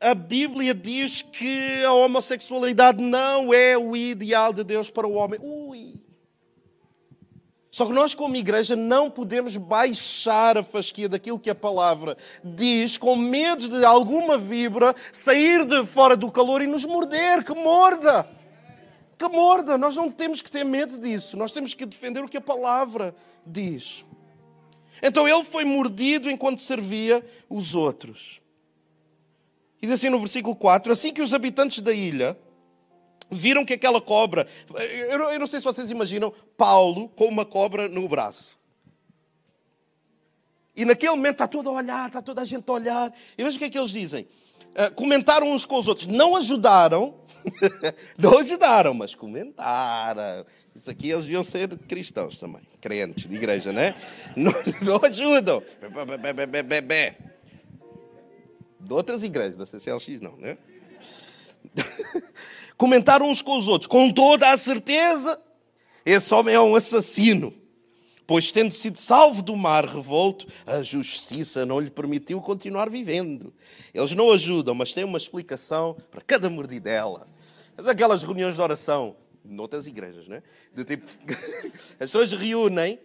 a 0.00 0.14
Bíblia 0.14 0.74
diz 0.74 1.22
que 1.22 1.84
a 1.84 1.92
homossexualidade 1.92 3.02
não 3.02 3.52
é 3.52 3.76
o 3.76 3.96
ideal 3.96 4.52
de 4.52 4.62
Deus 4.62 4.90
para 4.90 5.06
o 5.06 5.14
homem. 5.14 5.40
Ui. 5.42 6.00
Só 7.70 7.86
que 7.86 7.92
nós, 7.92 8.14
como 8.14 8.34
igreja, 8.34 8.74
não 8.74 9.08
podemos 9.08 9.56
baixar 9.56 10.58
a 10.58 10.62
fasquia 10.62 11.08
daquilo 11.08 11.38
que 11.38 11.48
a 11.48 11.54
palavra 11.54 12.16
diz, 12.42 12.98
com 12.98 13.14
medo 13.14 13.68
de 13.68 13.84
alguma 13.84 14.36
vibra 14.36 14.94
sair 15.12 15.64
de 15.64 15.86
fora 15.86 16.16
do 16.16 16.32
calor 16.32 16.62
e 16.62 16.66
nos 16.66 16.84
morder. 16.84 17.44
Que 17.44 17.54
morda! 17.54 18.28
Que 19.16 19.28
morda! 19.28 19.78
Nós 19.78 19.94
não 19.96 20.10
temos 20.10 20.42
que 20.42 20.50
ter 20.50 20.64
medo 20.64 20.98
disso. 20.98 21.36
Nós 21.36 21.52
temos 21.52 21.72
que 21.72 21.86
defender 21.86 22.24
o 22.24 22.28
que 22.28 22.38
a 22.38 22.40
palavra 22.40 23.14
diz. 23.46 24.04
Então 25.02 25.26
ele 25.26 25.44
foi 25.44 25.64
mordido 25.64 26.30
enquanto 26.30 26.60
servia 26.60 27.24
os 27.48 27.74
outros. 27.74 28.40
E 29.82 29.86
diz 29.86 29.94
assim 29.94 30.10
no 30.10 30.18
versículo 30.18 30.54
4: 30.54 30.92
Assim 30.92 31.12
que 31.12 31.22
os 31.22 31.32
habitantes 31.32 31.80
da 31.80 31.92
ilha 31.92 32.38
viram 33.30 33.64
que 33.64 33.74
aquela 33.74 34.00
cobra. 34.00 34.46
Eu 35.08 35.38
não 35.38 35.46
sei 35.46 35.60
se 35.60 35.64
vocês 35.64 35.90
imaginam 35.90 36.32
Paulo 36.56 37.08
com 37.10 37.26
uma 37.26 37.44
cobra 37.44 37.88
no 37.88 38.06
braço. 38.08 38.58
E 40.74 40.84
naquele 40.84 41.12
momento 41.12 41.32
está 41.32 41.48
todo 41.48 41.68
a 41.68 41.72
olhar, 41.72 42.06
está 42.06 42.22
toda 42.22 42.42
a 42.42 42.44
gente 42.44 42.68
a 42.68 42.72
olhar. 42.72 43.12
E 43.36 43.44
veja 43.44 43.56
o 43.56 43.58
que 43.58 43.66
é 43.66 43.70
que 43.70 43.78
eles 43.78 43.90
dizem. 43.90 44.26
Uh, 44.70 44.94
comentaram 44.94 45.50
uns 45.50 45.64
com 45.64 45.78
os 45.78 45.88
outros. 45.88 46.06
Não 46.06 46.36
ajudaram. 46.36 47.19
não 48.18 48.38
ajudaram, 48.38 48.94
mas 48.94 49.14
comentaram. 49.14 50.44
Isso 50.74 50.90
aqui 50.90 51.10
eles 51.10 51.24
deviam 51.24 51.42
ser 51.42 51.68
cristãos 51.88 52.38
também, 52.38 52.62
crentes 52.80 53.26
de 53.26 53.34
igreja, 53.34 53.72
né? 53.72 53.94
Não, 54.36 54.52
não 54.82 55.00
ajudam. 55.04 55.62
De 58.80 58.92
outras 58.92 59.22
igrejas, 59.22 59.56
da 59.56 59.66
CCLX 59.66 60.20
não, 60.20 60.36
né? 60.36 60.56
Comentaram 62.76 63.28
uns 63.28 63.42
com 63.42 63.56
os 63.56 63.68
outros, 63.68 63.86
com 63.86 64.10
toda 64.10 64.50
a 64.50 64.56
certeza, 64.56 65.38
esse 66.04 66.32
homem 66.32 66.54
é 66.54 66.60
um 66.60 66.74
assassino. 66.74 67.54
Pois, 68.26 68.52
tendo 68.52 68.72
sido 68.72 68.96
salvo 68.96 69.42
do 69.42 69.56
mar 69.56 69.84
revolto, 69.84 70.46
a 70.64 70.84
justiça 70.84 71.66
não 71.66 71.80
lhe 71.80 71.90
permitiu 71.90 72.40
continuar 72.40 72.88
vivendo. 72.88 73.52
Eles 73.92 74.12
não 74.12 74.30
ajudam, 74.30 74.72
mas 74.72 74.92
têm 74.92 75.02
uma 75.02 75.18
explicação 75.18 75.96
para 76.12 76.20
cada 76.20 76.48
mordidela. 76.48 77.26
Aquelas 77.88 78.22
reuniões 78.22 78.54
de 78.54 78.60
oração, 78.60 79.16
noutras 79.44 79.86
igrejas, 79.86 80.28
né? 80.28 80.42
Do 80.74 80.84
tipo, 80.84 81.08
as 81.98 81.98
pessoas 81.98 82.32
reúnem 82.32 82.98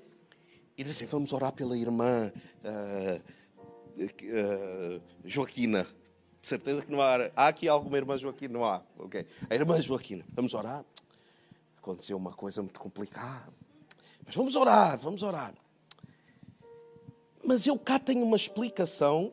e 0.77 0.83
dizem: 0.83 1.07
Vamos 1.07 1.33
orar 1.33 1.51
pela 1.51 1.77
irmã 1.77 2.31
uh, 2.63 3.21
uh, 3.97 5.01
Joaquina. 5.23 5.87
De 6.41 6.47
certeza 6.47 6.83
que 6.83 6.91
não 6.91 7.01
há. 7.01 7.31
Há 7.35 7.47
aqui 7.47 7.67
alguma 7.67 7.97
irmã 7.97 8.17
Joaquina? 8.17 8.53
Não 8.53 8.63
há. 8.63 8.81
Ok. 8.97 9.25
A 9.49 9.55
irmã 9.55 9.81
Joaquina. 9.81 10.23
Vamos 10.33 10.53
orar? 10.53 10.85
Aconteceu 11.77 12.17
uma 12.17 12.33
coisa 12.33 12.61
muito 12.61 12.79
complicada. 12.79 13.53
Mas 14.25 14.35
vamos 14.35 14.55
orar, 14.55 14.97
vamos 14.97 15.23
orar. 15.23 15.53
Mas 17.43 17.67
eu 17.67 17.77
cá 17.77 17.99
tenho 17.99 18.23
uma 18.23 18.35
explicação 18.35 19.31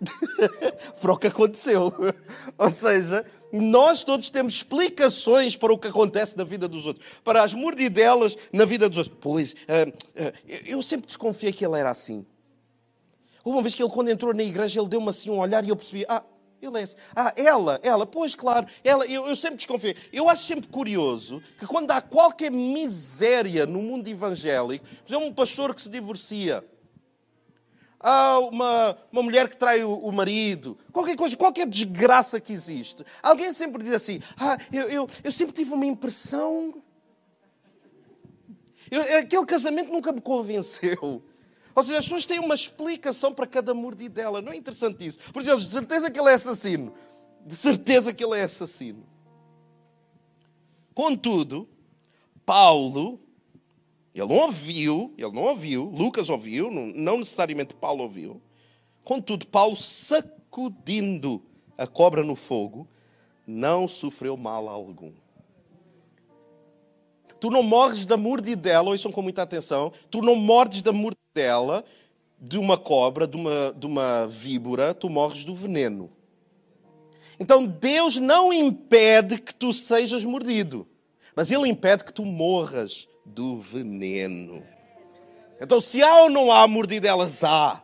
para 1.00 1.12
o 1.12 1.16
que 1.16 1.26
aconteceu. 1.26 1.92
Ou 2.58 2.70
seja, 2.70 3.24
nós 3.52 4.04
todos 4.04 4.28
temos 4.30 4.54
explicações 4.54 5.56
para 5.56 5.72
o 5.72 5.78
que 5.78 5.88
acontece 5.88 6.36
na 6.36 6.44
vida 6.44 6.68
dos 6.68 6.86
outros, 6.86 7.04
para 7.24 7.42
as 7.42 7.54
mordidelas 7.54 8.36
na 8.52 8.64
vida 8.64 8.88
dos 8.88 8.98
outros. 8.98 9.16
Pois, 9.20 9.52
uh, 9.52 9.88
uh, 9.88 10.32
eu 10.66 10.82
sempre 10.82 11.06
desconfiei 11.06 11.52
que 11.52 11.64
ele 11.64 11.78
era 11.78 11.90
assim. 11.90 12.26
Uma 13.44 13.62
vez 13.62 13.74
que 13.74 13.82
ele, 13.82 13.90
quando 13.90 14.08
entrou 14.08 14.34
na 14.34 14.42
igreja, 14.42 14.80
ele 14.80 14.88
deu-me 14.88 15.08
assim 15.08 15.30
um 15.30 15.38
olhar 15.38 15.64
e 15.64 15.68
eu 15.68 15.76
percebi: 15.76 16.04
ah, 16.08 16.22
ele 16.60 16.78
é 16.78 16.82
esse. 16.82 16.96
Ah, 17.14 17.32
ela, 17.36 17.78
ela, 17.82 18.06
pois 18.06 18.34
claro, 18.34 18.66
ela, 18.82 19.06
eu, 19.06 19.26
eu 19.26 19.36
sempre 19.36 19.56
desconfiei. 19.56 19.94
Eu 20.12 20.28
acho 20.28 20.44
sempre 20.44 20.68
curioso 20.68 21.42
que 21.58 21.66
quando 21.66 21.90
há 21.92 22.00
qualquer 22.00 22.50
miséria 22.50 23.64
no 23.64 23.80
mundo 23.80 24.08
evangélico, 24.08 24.84
por 24.84 25.12
exemplo, 25.12 25.28
um 25.28 25.32
pastor 25.32 25.74
que 25.74 25.80
se 25.80 25.88
divorcia 25.88 26.64
há 28.06 28.38
uma, 28.38 28.96
uma 29.10 29.22
mulher 29.22 29.48
que 29.48 29.56
trai 29.56 29.82
o, 29.82 29.92
o, 29.92 30.12
marido, 30.12 30.78
qualquer 30.92 31.16
coisa, 31.16 31.36
qualquer 31.36 31.66
desgraça 31.66 32.40
que 32.40 32.52
existe. 32.52 33.04
Alguém 33.20 33.52
sempre 33.52 33.82
diz 33.82 33.92
assim: 33.92 34.20
Ah, 34.36 34.56
eu, 34.72 34.88
eu, 34.88 35.08
eu 35.24 35.32
sempre 35.32 35.52
tive 35.52 35.74
uma 35.74 35.84
impressão. 35.84 36.80
Eu, 38.88 39.18
aquele 39.18 39.44
casamento 39.44 39.92
nunca 39.92 40.12
me 40.12 40.20
convenceu. 40.20 41.24
Ou 41.74 41.82
seja, 41.82 41.98
as 41.98 42.04
pessoas 42.04 42.24
têm 42.24 42.38
uma 42.38 42.54
explicação 42.54 43.34
para 43.34 43.46
cada 43.46 43.74
mordidela. 43.74 44.40
Não 44.40 44.52
é 44.52 44.56
interessante 44.56 45.04
isso? 45.04 45.18
Por 45.32 45.42
exemplo, 45.42 45.60
de 45.60 45.70
certeza 45.70 46.10
que 46.10 46.18
ele 46.18 46.30
é 46.30 46.34
assassino. 46.34 46.94
De 47.44 47.56
certeza 47.56 48.14
que 48.14 48.24
ele 48.24 48.38
é 48.38 48.44
assassino. 48.44 49.04
Contudo, 50.94 51.68
Paulo 52.46 53.20
ele 54.18 54.28
não 54.28 54.36
ouviu, 54.36 55.12
ele 55.18 55.32
não 55.32 55.42
ouviu, 55.42 55.84
Lucas 55.84 56.30
ouviu, 56.30 56.70
não 56.70 57.18
necessariamente 57.18 57.74
Paulo 57.74 58.02
ouviu. 58.02 58.40
Contudo, 59.04 59.46
Paulo, 59.46 59.76
sacudindo 59.76 61.42
a 61.76 61.86
cobra 61.86 62.22
no 62.22 62.34
fogo, 62.34 62.88
não 63.46 63.86
sofreu 63.86 64.34
mal 64.34 64.68
algum. 64.68 65.12
Tu 67.38 67.50
não 67.50 67.62
morres 67.62 68.06
da 68.06 68.16
mordidela, 68.16 68.88
ouçam 68.88 69.12
com 69.12 69.20
muita 69.20 69.42
atenção, 69.42 69.92
tu 70.10 70.22
não 70.22 70.34
mordes 70.34 70.80
da 70.80 70.92
mordidela 70.92 71.84
de 72.40 72.56
uma 72.56 72.78
cobra, 72.78 73.26
de 73.26 73.36
uma, 73.36 73.74
de 73.76 73.86
uma 73.86 74.26
víbora, 74.26 74.94
tu 74.94 75.10
morres 75.10 75.44
do 75.44 75.54
veneno. 75.54 76.10
Então 77.38 77.66
Deus 77.66 78.16
não 78.16 78.50
impede 78.50 79.38
que 79.38 79.54
tu 79.54 79.74
sejas 79.74 80.24
mordido, 80.24 80.88
mas 81.34 81.50
Ele 81.50 81.68
impede 81.68 82.02
que 82.02 82.14
tu 82.14 82.24
morras 82.24 83.06
do 83.26 83.58
veneno. 83.58 84.64
Então, 85.60 85.80
se 85.80 86.02
há 86.02 86.22
ou 86.22 86.30
não 86.30 86.50
há 86.50 86.66
mordidelas, 86.66 87.42
há. 87.42 87.82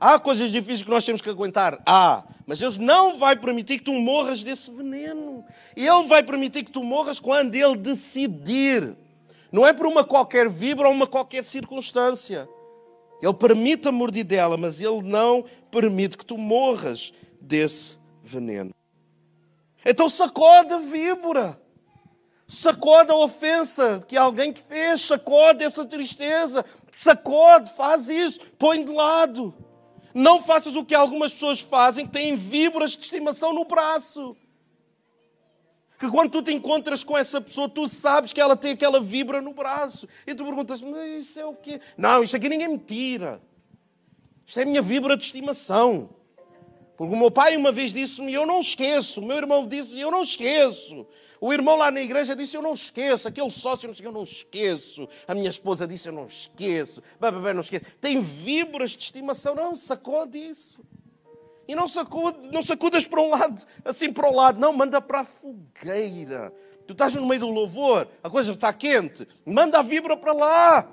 Há 0.00 0.18
coisas 0.18 0.50
difíceis 0.50 0.82
que 0.82 0.90
nós 0.90 1.04
temos 1.04 1.22
que 1.22 1.30
aguentar? 1.30 1.80
Há. 1.86 2.24
Mas 2.46 2.58
Deus 2.58 2.76
não 2.76 3.18
vai 3.18 3.36
permitir 3.36 3.78
que 3.78 3.84
tu 3.84 3.94
morras 3.94 4.42
desse 4.42 4.70
veneno. 4.70 5.44
Ele 5.76 6.06
vai 6.06 6.22
permitir 6.22 6.64
que 6.64 6.70
tu 6.70 6.84
morras 6.84 7.18
quando 7.18 7.54
Ele 7.54 7.76
decidir. 7.76 8.96
Não 9.50 9.66
é 9.66 9.72
por 9.72 9.86
uma 9.86 10.04
qualquer 10.04 10.48
vibra 10.48 10.88
ou 10.88 10.94
uma 10.94 11.06
qualquer 11.06 11.42
circunstância. 11.42 12.48
Ele 13.22 13.34
permite 13.34 13.88
a 13.88 13.92
mordidela, 13.92 14.56
mas 14.56 14.80
Ele 14.80 15.02
não 15.02 15.44
permite 15.70 16.18
que 16.18 16.26
tu 16.26 16.36
morras 16.36 17.12
desse 17.40 17.96
veneno. 18.22 18.74
Então 19.86 20.08
sacode 20.08 20.74
a 20.74 20.78
víbora. 20.78 21.58
Sacode 22.54 23.10
a 23.10 23.16
ofensa 23.16 24.04
que 24.06 24.16
alguém 24.16 24.52
te 24.52 24.62
fez, 24.62 25.00
sacode 25.00 25.64
essa 25.64 25.84
tristeza, 25.84 26.64
sacode, 26.92 27.72
faz 27.74 28.08
isso, 28.08 28.38
põe 28.56 28.84
de 28.84 28.92
lado. 28.92 29.52
Não 30.14 30.40
faças 30.40 30.76
o 30.76 30.84
que 30.84 30.94
algumas 30.94 31.32
pessoas 31.32 31.60
fazem, 31.60 32.06
que 32.06 32.12
têm 32.12 32.36
víboras 32.36 32.92
de 32.92 33.02
estimação 33.02 33.52
no 33.52 33.64
braço. 33.64 34.36
Que 35.98 36.08
quando 36.08 36.30
tu 36.30 36.42
te 36.42 36.52
encontras 36.52 37.02
com 37.02 37.18
essa 37.18 37.40
pessoa, 37.40 37.68
tu 37.68 37.88
sabes 37.88 38.32
que 38.32 38.40
ela 38.40 38.56
tem 38.56 38.72
aquela 38.72 39.00
vibra 39.00 39.40
no 39.40 39.52
braço. 39.52 40.06
E 40.24 40.32
tu 40.32 40.44
perguntas, 40.44 40.80
mas 40.80 41.26
isso 41.26 41.40
é 41.40 41.46
o 41.46 41.54
quê? 41.54 41.80
Não, 41.98 42.22
isto 42.22 42.36
aqui 42.36 42.48
ninguém 42.48 42.68
me 42.68 42.78
tira. 42.78 43.42
Isto 44.46 44.60
é 44.60 44.62
a 44.62 44.66
minha 44.66 44.82
vibra 44.82 45.16
de 45.16 45.24
estimação. 45.24 46.08
Porque 46.96 47.14
o 47.14 47.18
meu 47.18 47.30
pai 47.30 47.56
uma 47.56 47.72
vez 47.72 47.92
disse-me 47.92 48.32
eu 48.32 48.46
não 48.46 48.60
esqueço. 48.60 49.20
O 49.20 49.26
meu 49.26 49.36
irmão 49.36 49.66
disse 49.66 49.98
eu 49.98 50.10
não 50.10 50.22
esqueço. 50.22 51.06
O 51.40 51.52
irmão 51.52 51.76
lá 51.76 51.90
na 51.90 52.00
igreja 52.00 52.36
disse 52.36 52.56
eu 52.56 52.62
não 52.62 52.72
esqueço. 52.72 53.26
Aquele 53.26 53.50
sócio 53.50 53.90
disse 53.90 54.02
eu 54.02 54.12
não 54.12 54.22
esqueço. 54.22 55.08
A 55.26 55.34
minha 55.34 55.50
esposa 55.50 55.86
disse 55.86 56.08
eu 56.08 56.12
não 56.12 56.26
esqueço. 56.26 57.02
Bababé, 57.18 57.52
não 57.52 57.62
esqueço. 57.62 57.84
Tem 58.00 58.20
víboras 58.20 58.90
de 58.90 59.02
estimação. 59.02 59.54
Não, 59.54 59.74
sacode 59.74 60.38
isso. 60.38 60.80
E 61.66 61.74
não, 61.74 61.88
sacude, 61.88 62.50
não 62.50 62.62
sacudas 62.62 63.06
para 63.06 63.20
um 63.20 63.30
lado, 63.30 63.66
assim 63.84 64.12
para 64.12 64.28
o 64.28 64.34
lado. 64.34 64.60
Não, 64.60 64.72
manda 64.72 65.00
para 65.00 65.20
a 65.20 65.24
fogueira. 65.24 66.52
Tu 66.86 66.92
estás 66.92 67.14
no 67.14 67.26
meio 67.26 67.40
do 67.40 67.50
louvor, 67.50 68.06
a 68.22 68.28
coisa 68.28 68.52
está 68.52 68.72
quente. 68.72 69.26
Manda 69.46 69.78
a 69.78 69.82
vibra 69.82 70.16
para 70.16 70.32
lá. 70.32 70.88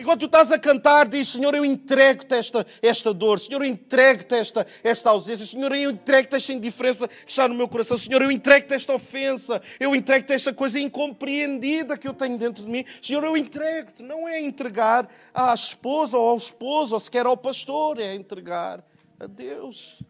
Enquanto 0.00 0.20
tu 0.20 0.26
estás 0.26 0.50
a 0.50 0.58
cantar, 0.58 1.06
diz: 1.06 1.28
Senhor, 1.28 1.54
eu 1.54 1.62
entrego-te 1.62 2.34
esta, 2.34 2.66
esta 2.80 3.12
dor, 3.12 3.38
Senhor, 3.38 3.60
eu 3.62 3.68
entrego-te 3.68 4.34
esta, 4.34 4.66
esta 4.82 5.10
ausência, 5.10 5.44
Senhor, 5.44 5.70
eu 5.76 5.90
entrego-te 5.90 6.36
esta 6.36 6.54
indiferença 6.54 7.06
que 7.06 7.30
está 7.30 7.46
no 7.46 7.54
meu 7.54 7.68
coração, 7.68 7.98
Senhor, 7.98 8.22
eu 8.22 8.30
entrego-te 8.30 8.72
esta 8.72 8.94
ofensa, 8.94 9.60
eu 9.78 9.94
entrego-te 9.94 10.32
esta 10.32 10.54
coisa 10.54 10.80
incompreendida 10.80 11.98
que 11.98 12.08
eu 12.08 12.14
tenho 12.14 12.38
dentro 12.38 12.64
de 12.64 12.70
mim, 12.70 12.82
Senhor, 13.02 13.22
eu 13.24 13.36
entrego-te. 13.36 14.02
Não 14.02 14.26
é 14.26 14.40
entregar 14.40 15.06
à 15.34 15.52
esposa 15.52 16.16
ou 16.16 16.30
ao 16.30 16.36
esposo, 16.38 16.94
ou 16.94 17.00
sequer 17.00 17.26
ao 17.26 17.36
pastor, 17.36 18.00
é 18.00 18.14
entregar 18.14 18.82
a 19.18 19.26
Deus. 19.26 20.02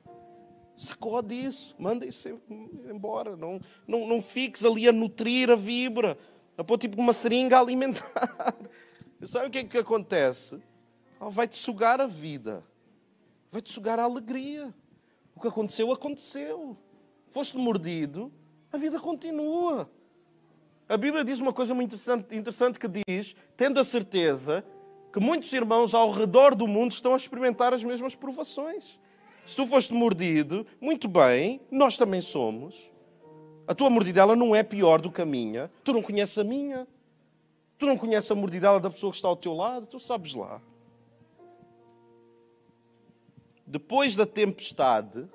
Sacode 0.77 1.35
isso, 1.35 1.75
manda 1.81 2.07
isso 2.07 2.41
embora, 2.89 3.37
não, 3.37 3.61
não, 3.89 4.07
não 4.07 4.23
fiques 4.23 4.65
ali 4.65 4.89
a 4.89 4.93
nutrir 4.93 5.51
a 5.51 5.57
vibra, 5.57 6.17
a 6.57 6.63
pôr 6.63 6.79
tipo 6.79 7.01
uma 7.01 7.13
seringa 7.13 7.57
a 7.57 7.61
alimentar. 7.61 8.55
Sabe 9.23 9.49
o 9.49 9.51
que 9.51 9.59
é 9.59 9.65
que 9.65 9.79
acontece? 9.79 10.63
Vai-te 11.21 11.57
sugar 11.57 12.01
a 12.01 12.07
vida. 12.07 12.65
Vai-te 13.51 13.71
sugar 13.71 13.99
a 13.99 14.05
alegria. 14.05 14.75
O 15.35 15.41
que 15.41 15.49
aconteceu, 15.49 15.93
aconteceu. 15.93 16.77
Foste 17.29 17.57
mordido, 17.57 18.33
a 18.73 18.79
vida 18.79 18.99
continua. 18.99 19.91
A 20.89 20.97
Bíblia 20.97 21.25
diz 21.25 21.41
uma 21.41 21.53
coisa 21.53 21.73
muito 21.75 21.95
interessante, 21.95 22.35
interessante 22.35 22.79
que 22.79 22.89
diz: 22.89 23.37
tendo 23.57 23.79
a 23.79 23.85
certeza 23.85 24.65
que 25.13 25.21
muitos 25.21 25.53
irmãos 25.53 25.95
ao 25.95 26.11
redor 26.11 26.55
do 26.55 26.67
mundo 26.67 26.93
estão 26.93 27.13
a 27.13 27.17
experimentar 27.17 27.73
as 27.73 27.85
mesmas 27.85 28.15
provações. 28.15 28.99
Se 29.45 29.55
tu 29.55 29.67
foste 29.67 29.93
mordido, 29.93 30.67
muito 30.81 31.09
bem, 31.09 31.61
nós 31.71 31.97
também 31.97 32.21
somos. 32.21 32.91
A 33.67 33.75
tua 33.75 33.91
mordidela 33.91 34.35
não 34.35 34.55
é 34.55 34.63
pior 34.63 35.01
do 35.01 35.11
que 35.11 35.23
a 35.23 35.27
minha. 35.27 35.71
Tu 35.85 35.93
não 35.93 36.03
conheces 36.03 36.37
a 36.39 36.45
minha. 36.45 36.89
Tu 37.81 37.87
não 37.87 37.97
conheces 37.97 38.31
a 38.31 38.35
mordidela 38.35 38.79
da 38.79 38.91
pessoa 38.91 39.11
que 39.11 39.17
está 39.17 39.27
ao 39.27 39.35
teu 39.35 39.55
lado, 39.55 39.87
tu 39.87 39.99
sabes 39.99 40.35
lá. 40.35 40.61
Depois 43.67 44.15
da 44.15 44.27
tempestade, 44.27 45.27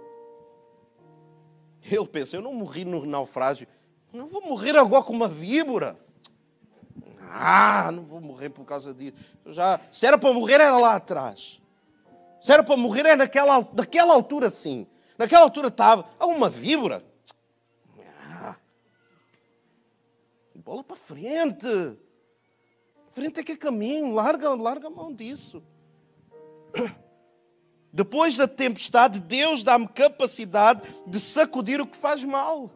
ele 1.92 2.06
pensa: 2.06 2.36
eu 2.36 2.44
não 2.44 2.54
morri 2.54 2.86
no 2.86 3.04
naufrágio, 3.04 3.68
não 4.14 4.28
vou 4.28 4.44
morrer 4.44 4.78
agora 4.78 5.04
com 5.04 5.12
uma 5.12 5.28
víbora. 5.28 6.00
Ah, 7.32 7.90
não 7.92 8.04
vou 8.06 8.22
morrer 8.22 8.52
por 8.52 8.64
causa 8.64 8.94
disso. 8.94 9.16
Já, 9.48 9.82
se 9.92 10.06
era 10.06 10.16
para 10.16 10.32
morrer, 10.32 10.62
era 10.62 10.78
lá 10.78 10.98
atrás. 10.98 11.60
Se 12.40 12.54
era 12.54 12.64
para 12.64 12.78
morrer, 12.78 13.08
era 13.08 13.16
naquela, 13.16 13.68
naquela 13.74 14.14
altura 14.14 14.52
sim. 14.52 14.86
Naquela 15.18 15.46
altura 15.46 15.70
estava. 15.70 16.08
Ah, 16.20 16.28
uma 16.28 16.48
víbora. 16.48 17.04
Ah. 18.30 18.56
Bola 20.54 20.84
para 20.84 20.96
frente. 20.96 22.05
Frente 23.16 23.40
é 23.40 23.44
que 23.46 23.56
caminho, 23.56 24.14
larga, 24.14 24.54
larga 24.54 24.88
a 24.88 24.90
mão 24.90 25.14
disso. 25.14 25.64
Depois 27.94 28.36
da 28.36 28.46
tempestade, 28.46 29.22
Deus 29.22 29.64
dá-me 29.64 29.88
capacidade 29.88 30.82
de 31.08 31.18
sacudir 31.18 31.80
o 31.80 31.88
que 31.88 31.96
faz 31.96 32.26
mal. 32.26 32.70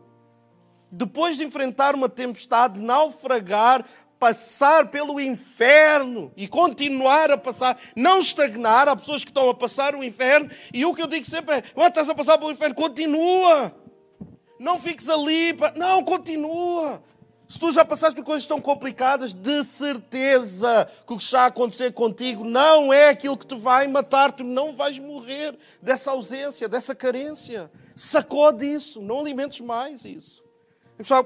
Depois 0.90 1.36
de 1.36 1.44
enfrentar 1.44 1.94
uma 1.94 2.08
tempestade, 2.08 2.80
naufragar, 2.80 3.86
passar 4.18 4.90
pelo 4.90 5.20
inferno 5.20 6.32
e 6.38 6.48
continuar 6.48 7.32
a 7.32 7.38
passar, 7.38 7.78
não 7.94 8.20
estagnar. 8.20 8.88
Há 8.88 8.96
pessoas 8.96 9.26
que 9.26 9.32
estão 9.32 9.50
a 9.50 9.54
passar 9.54 9.94
o 9.94 10.02
inferno 10.02 10.50
e 10.74 10.86
o 10.86 10.96
que 10.96 11.02
eu 11.02 11.08
digo 11.08 11.26
sempre 11.26 11.56
é: 11.56 11.64
estás 11.86 12.08
a 12.08 12.16
passar 12.16 12.38
pelo 12.38 12.52
inferno, 12.52 12.76
continua. 12.76 13.76
Não 14.58 14.80
fiques 14.80 15.10
ali, 15.10 15.54
não, 15.76 16.02
continua. 16.02 17.04
Se 17.50 17.58
tu 17.58 17.72
já 17.72 17.84
passaste 17.84 18.16
por 18.16 18.24
coisas 18.24 18.48
tão 18.48 18.62
complicadas, 18.62 19.34
de 19.34 19.64
certeza 19.64 20.88
que 21.08 21.14
o 21.14 21.18
que 21.18 21.24
está 21.24 21.42
a 21.42 21.46
acontecer 21.48 21.92
contigo 21.94 22.44
não 22.46 22.94
é 22.94 23.10
aquilo 23.10 23.36
que 23.36 23.48
te 23.48 23.56
vai 23.56 23.88
matar, 23.88 24.32
tu 24.32 24.44
não 24.44 24.76
vais 24.76 25.00
morrer 25.00 25.58
dessa 25.82 26.12
ausência, 26.12 26.70
dessa 26.70 26.94
carência. 26.94 27.72
Sacode 27.96 28.72
isso, 28.72 29.02
não 29.02 29.22
alimentes 29.22 29.62
mais 29.62 30.06
isso. 30.06 30.46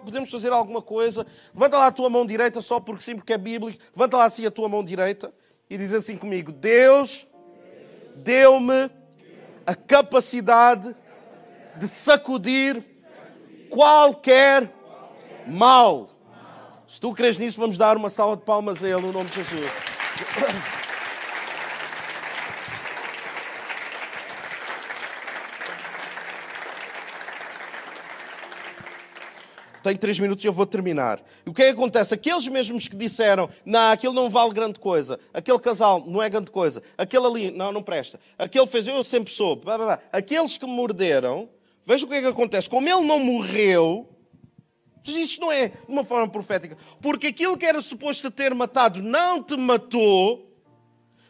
Podemos 0.05 0.31
fazer 0.31 0.53
alguma 0.53 0.81
coisa. 0.81 1.27
Levanta 1.53 1.77
lá 1.77 1.87
a 1.87 1.91
tua 1.91 2.09
mão 2.09 2.25
direita, 2.25 2.61
só 2.61 2.79
porque 2.79 3.03
sim, 3.03 3.17
porque 3.17 3.33
é 3.33 3.37
bíblico. 3.37 3.83
Levanta 3.93 4.15
lá 4.15 4.23
assim 4.23 4.45
a 4.45 4.51
tua 4.51 4.69
mão 4.69 4.81
direita 4.81 5.33
e 5.69 5.77
diz 5.77 5.93
assim 5.93 6.15
comigo: 6.15 6.53
Deus 6.53 7.27
deu-me 8.15 8.89
a 9.65 9.75
capacidade 9.75 10.95
de 11.75 11.85
sacudir 11.85 12.81
qualquer 13.69 14.71
mal 15.45 16.12
se 16.93 17.01
tu 17.01 17.11
crees 17.11 17.39
nisso, 17.39 17.59
vamos 17.59 17.75
dar 17.75 17.97
uma 17.97 18.07
salva 18.07 18.37
de 18.37 18.43
palmas 18.43 18.83
a 18.83 18.87
Ele 18.87 19.01
no 19.01 19.11
nome 19.11 19.27
de 19.27 19.37
Jesus. 19.37 19.65
Tenho 29.81 29.97
três 29.97 30.19
minutos 30.19 30.45
e 30.45 30.47
eu 30.47 30.53
vou 30.53 30.67
terminar. 30.67 31.19
E 31.43 31.49
o 31.49 31.53
que 31.53 31.63
é 31.63 31.65
que 31.65 31.71
acontece? 31.71 32.13
Aqueles 32.13 32.47
mesmos 32.47 32.87
que 32.87 32.95
disseram, 32.95 33.49
não, 33.65 33.91
aquele 33.91 34.13
não 34.13 34.29
vale 34.29 34.53
grande 34.53 34.77
coisa, 34.77 35.19
aquele 35.33 35.57
casal 35.57 36.03
não 36.05 36.21
é 36.21 36.29
grande 36.29 36.51
coisa, 36.51 36.83
aquele 36.95 37.25
ali, 37.25 37.49
não, 37.49 37.71
não 37.71 37.81
presta, 37.81 38.19
aquele 38.37 38.67
fez, 38.67 38.85
eu 38.85 39.03
sempre 39.03 39.33
soube, 39.33 39.63
aqueles 40.11 40.57
que 40.57 40.67
morderam, 40.67 41.49
veja 41.83 42.05
o 42.05 42.07
que 42.07 42.13
é 42.13 42.21
que 42.21 42.27
acontece. 42.27 42.69
Como 42.69 42.87
ele 42.87 43.01
não 43.01 43.17
morreu, 43.17 44.12
isto 45.11 45.41
não 45.41 45.51
é 45.51 45.71
uma 45.87 46.03
forma 46.03 46.29
profética. 46.29 46.77
Porque 47.01 47.27
aquilo 47.27 47.57
que 47.57 47.65
era 47.65 47.81
suposto 47.81 48.31
ter 48.31 48.53
matado 48.53 49.01
não 49.01 49.43
te 49.43 49.57
matou. 49.57 50.49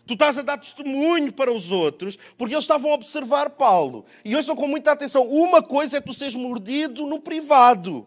Tu 0.05 0.13
estás 0.13 0.37
a 0.37 0.41
dar 0.41 0.57
testemunho 0.57 1.31
para 1.31 1.51
os 1.51 1.71
outros, 1.71 2.17
porque 2.37 2.53
eles 2.53 2.65
estavam 2.65 2.91
a 2.91 2.95
observar 2.95 3.51
Paulo. 3.51 4.05
E 4.23 4.35
ouçam 4.35 4.55
com 4.55 4.67
muita 4.67 4.91
atenção: 4.91 5.25
uma 5.27 5.61
coisa 5.61 5.97
é 5.97 6.01
tu 6.01 6.13
seres 6.13 6.35
mordido 6.35 7.07
no 7.07 7.19
privado. 7.19 8.05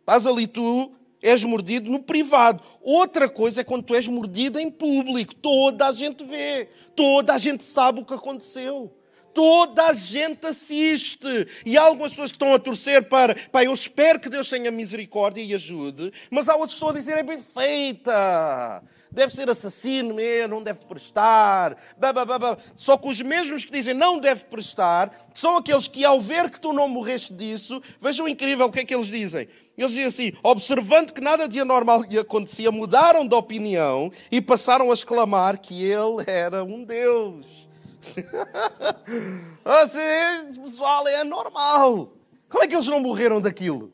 Estás 0.00 0.26
ali 0.26 0.46
tu, 0.46 0.90
és 1.22 1.44
mordido 1.44 1.90
no 1.90 2.00
privado. 2.00 2.62
Outra 2.80 3.28
coisa 3.28 3.60
é 3.60 3.64
quando 3.64 3.84
tu 3.84 3.94
és 3.94 4.08
mordido 4.08 4.58
em 4.58 4.70
público. 4.70 5.34
Toda 5.34 5.86
a 5.86 5.92
gente 5.92 6.24
vê, 6.24 6.70
toda 6.96 7.34
a 7.34 7.38
gente 7.38 7.62
sabe 7.62 8.00
o 8.00 8.04
que 8.04 8.14
aconteceu 8.14 8.97
toda 9.34 9.86
a 9.86 9.92
gente 9.92 10.46
assiste. 10.46 11.26
E 11.64 11.76
há 11.76 11.82
algumas 11.82 12.12
pessoas 12.12 12.30
que 12.30 12.36
estão 12.36 12.54
a 12.54 12.58
torcer 12.58 13.04
para, 13.04 13.34
pá, 13.50 13.64
eu 13.64 13.72
espero 13.72 14.20
que 14.20 14.28
Deus 14.28 14.48
tenha 14.48 14.70
misericórdia 14.70 15.42
e 15.42 15.54
ajude, 15.54 16.12
mas 16.30 16.48
há 16.48 16.54
outros 16.54 16.74
que 16.74 16.76
estão 16.76 16.88
a 16.88 16.92
dizer, 16.92 17.18
é 17.18 17.22
bem 17.22 17.38
feita. 17.38 18.82
Deve 19.10 19.34
ser 19.34 19.48
assassino 19.48 20.14
mesmo, 20.14 20.56
não 20.56 20.62
deve 20.62 20.80
prestar. 20.80 21.76
Só 22.76 22.96
que 22.96 23.08
os 23.08 23.22
mesmos 23.22 23.64
que 23.64 23.72
dizem 23.72 23.94
não 23.94 24.18
deve 24.18 24.44
prestar 24.44 25.10
são 25.32 25.56
aqueles 25.56 25.88
que, 25.88 26.04
ao 26.04 26.20
ver 26.20 26.50
que 26.50 26.60
tu 26.60 26.72
não 26.72 26.88
morreste 26.88 27.32
disso, 27.32 27.80
vejam 28.00 28.28
incrível 28.28 28.66
o 28.66 28.72
que 28.72 28.80
é 28.80 28.84
que 28.84 28.94
eles 28.94 29.06
dizem. 29.06 29.48
Eles 29.76 29.92
dizem 29.92 30.06
assim: 30.06 30.32
observando 30.42 31.12
que 31.12 31.20
nada 31.20 31.48
de 31.48 31.58
anormal 31.60 32.02
lhe 32.02 32.18
acontecia, 32.18 32.70
mudaram 32.70 33.26
de 33.26 33.34
opinião 33.34 34.12
e 34.30 34.40
passaram 34.40 34.90
a 34.90 34.94
exclamar 34.94 35.58
que 35.58 35.84
ele 35.84 36.24
era 36.26 36.62
um 36.64 36.84
Deus. 36.84 37.67
assim, 39.64 40.60
pessoal, 40.60 41.06
é 41.08 41.24
normal. 41.24 42.12
Como 42.48 42.64
é 42.64 42.66
que 42.66 42.74
eles 42.74 42.86
não 42.86 43.00
morreram 43.00 43.40
daquilo? 43.40 43.92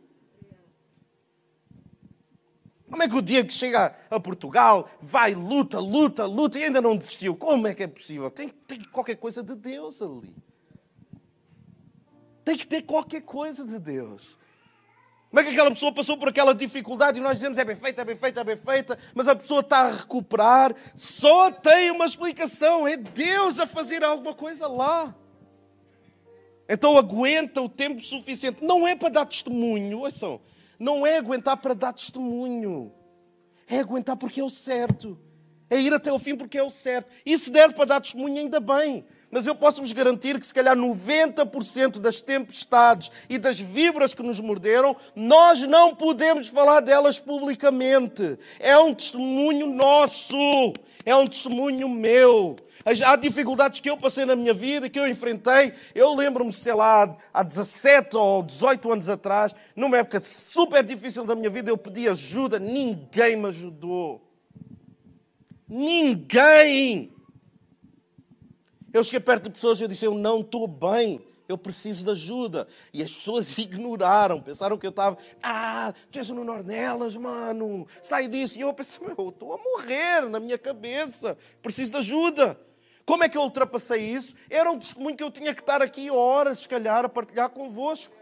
Como 2.91 3.03
é 3.03 3.09
que 3.09 3.17
o 3.17 3.23
Diego 3.23 3.51
chega 3.51 3.93
a 4.09 4.21
Portugal, 4.21 4.89
vai, 5.01 5.35
luta, 5.35 5.81
luta, 5.81 6.27
luta 6.27 6.59
e 6.59 6.65
ainda 6.65 6.81
não 6.81 6.97
desistiu? 6.97 7.35
Como 7.35 7.67
é 7.67 7.75
que 7.75 7.83
é 7.83 7.89
possível? 7.89 8.31
Tem, 8.31 8.49
tem 8.49 8.81
qualquer 8.85 9.17
coisa 9.17 9.43
de 9.43 9.57
Deus 9.57 10.01
ali. 10.01 10.37
Tem 12.45 12.57
que 12.57 12.67
ter 12.67 12.83
qualquer 12.83 13.23
coisa 13.23 13.65
de 13.65 13.81
Deus. 13.81 14.39
Como 15.35 15.41
é 15.41 15.51
que 15.51 15.51
aquela 15.51 15.71
pessoa 15.73 15.91
passou 15.91 16.17
por 16.17 16.29
aquela 16.29 16.55
dificuldade 16.55 17.19
e 17.19 17.21
nós 17.21 17.39
dizemos 17.39 17.59
é 17.59 17.65
bem 17.65 17.75
feita, 17.75 18.03
é 18.03 18.05
bem 18.05 18.15
feita, 18.15 18.41
é 18.41 18.45
bem 18.45 18.57
feita, 18.57 18.97
mas 19.17 19.27
a 19.27 19.35
pessoa 19.35 19.63
está 19.63 19.79
a 19.79 19.91
recuperar? 19.91 20.73
Só 20.95 21.51
tem 21.51 21.91
uma 21.91 22.07
explicação: 22.07 22.87
é 22.87 22.97
Deus 22.97 23.59
a 23.59 23.67
fazer 23.67 24.05
alguma 24.05 24.33
coisa 24.33 24.69
lá. 24.69 25.13
Então 26.69 26.97
aguenta 26.97 27.61
o 27.61 27.69
tempo 27.69 28.01
suficiente. 28.01 28.63
Não 28.63 28.87
é 28.87 28.95
para 28.95 29.09
dar 29.09 29.27
testemunho, 29.27 29.99
ouçam, 29.99 30.41
não 30.79 31.05
é 31.05 31.17
aguentar 31.17 31.57
para 31.57 31.75
dar 31.75 31.93
testemunho, 31.93 32.93
é 33.67 33.81
aguentar 33.81 34.17
porque 34.17 34.39
é 34.39 34.45
o 34.45 34.49
certo, 34.49 35.19
é 35.69 35.81
ir 35.81 35.93
até 35.93 36.13
o 36.13 36.19
fim 36.21 36.37
porque 36.37 36.59
é 36.59 36.63
o 36.63 36.71
certo. 36.71 37.11
E 37.27 37.37
se 37.37 37.51
der 37.51 37.75
para 37.75 37.87
dar 37.87 38.01
testemunho, 38.01 38.39
ainda 38.39 38.61
bem. 38.61 39.05
Mas 39.35 39.49
eu 39.49 39.55
posso 39.57 39.83
vos 39.83 39.93
garantir 39.93 40.39
que, 40.39 40.47
se 40.47 40.55
calhar, 40.55 40.77
90% 40.77 41.99
das 41.99 42.21
tempestades 42.21 43.11
e 43.29 43.37
das 43.37 43.59
vibras 43.59 44.15
que 44.15 44.23
nos 44.23 44.39
morderam, 44.39 44.95
nós 45.17 45.61
não 45.63 45.93
podemos 45.93 46.47
falar 46.47 46.79
delas 46.79 47.19
publicamente. 47.19 48.39
É 48.61 48.79
um 48.79 48.95
testemunho 48.95 49.75
nosso, 49.75 50.37
é 51.05 51.17
um 51.17 51.27
testemunho 51.27 51.89
meu. 51.89 52.55
Há 53.05 53.17
dificuldades 53.17 53.81
que 53.81 53.91
eu 53.91 53.97
passei 53.97 54.25
na 54.25 54.37
minha 54.37 54.55
vida, 54.55 54.89
que 54.89 55.01
eu 55.01 55.09
enfrentei. 55.09 55.73
Eu 55.97 56.15
lembro-me, 56.15 56.53
sei 56.53 56.75
lá, 56.75 57.17
há 57.33 57.43
17 57.43 58.17
ou 58.17 58.41
18 58.41 58.93
anos 58.93 59.09
atrás, 59.09 59.53
numa 59.75 59.99
época 59.99 60.21
super 60.21 60.85
difícil 60.85 61.25
da 61.25 61.35
minha 61.35 61.51
vida, 61.51 61.69
eu 61.69 61.77
pedi 61.77 62.09
ajuda, 62.09 62.61
ninguém 62.61 63.35
me 63.35 63.49
ajudou. 63.49 64.23
Ninguém! 65.69 67.14
Eu 68.95 69.03
cheguei 69.03 69.19
perto 69.19 69.45
de 69.45 69.51
pessoas 69.51 69.81
e 69.81 69.83
eu 69.83 69.89
disse: 69.89 70.05
Eu 70.05 70.15
não 70.15 70.39
estou 70.39 70.69
bem, 70.69 71.21
eu 71.49 71.59
preciso 71.59 72.05
de 72.05 72.13
ajuda. 72.13 72.69
E 72.93 73.03
as 73.03 73.11
pessoas 73.11 73.59
ignoraram, 73.59 74.41
pensaram 74.41 74.79
que 74.79 74.87
eu 74.87 74.91
estava, 74.91 75.19
ah, 75.43 75.93
tu 76.13 76.19
és 76.21 76.31
no 76.31 76.45
Nornelas, 76.45 77.17
mano, 77.17 77.89
sai 78.01 78.29
disso. 78.29 78.57
E 78.57 78.63
eu 78.63 78.73
pensei: 78.73 79.05
eu 79.19 79.29
estou 79.31 79.53
a 79.53 79.59
morrer 79.59 80.29
na 80.31 80.39
minha 80.39 80.57
cabeça, 80.57 81.37
preciso 81.61 81.91
de 81.91 81.97
ajuda. 81.97 82.57
Como 83.05 83.25
é 83.25 83.29
que 83.29 83.37
eu 83.37 83.43
ultrapassei 83.43 84.01
isso? 84.01 84.35
Era 84.49 84.71
um 84.71 84.79
testemunho 84.79 85.17
que 85.17 85.25
eu 85.25 85.31
tinha 85.31 85.53
que 85.53 85.61
estar 85.61 85.83
aqui 85.83 86.09
horas, 86.09 86.61
se 86.61 86.69
calhar, 86.69 87.05
a 87.05 87.09
partilhar 87.09 87.51
convosco. 87.51 88.15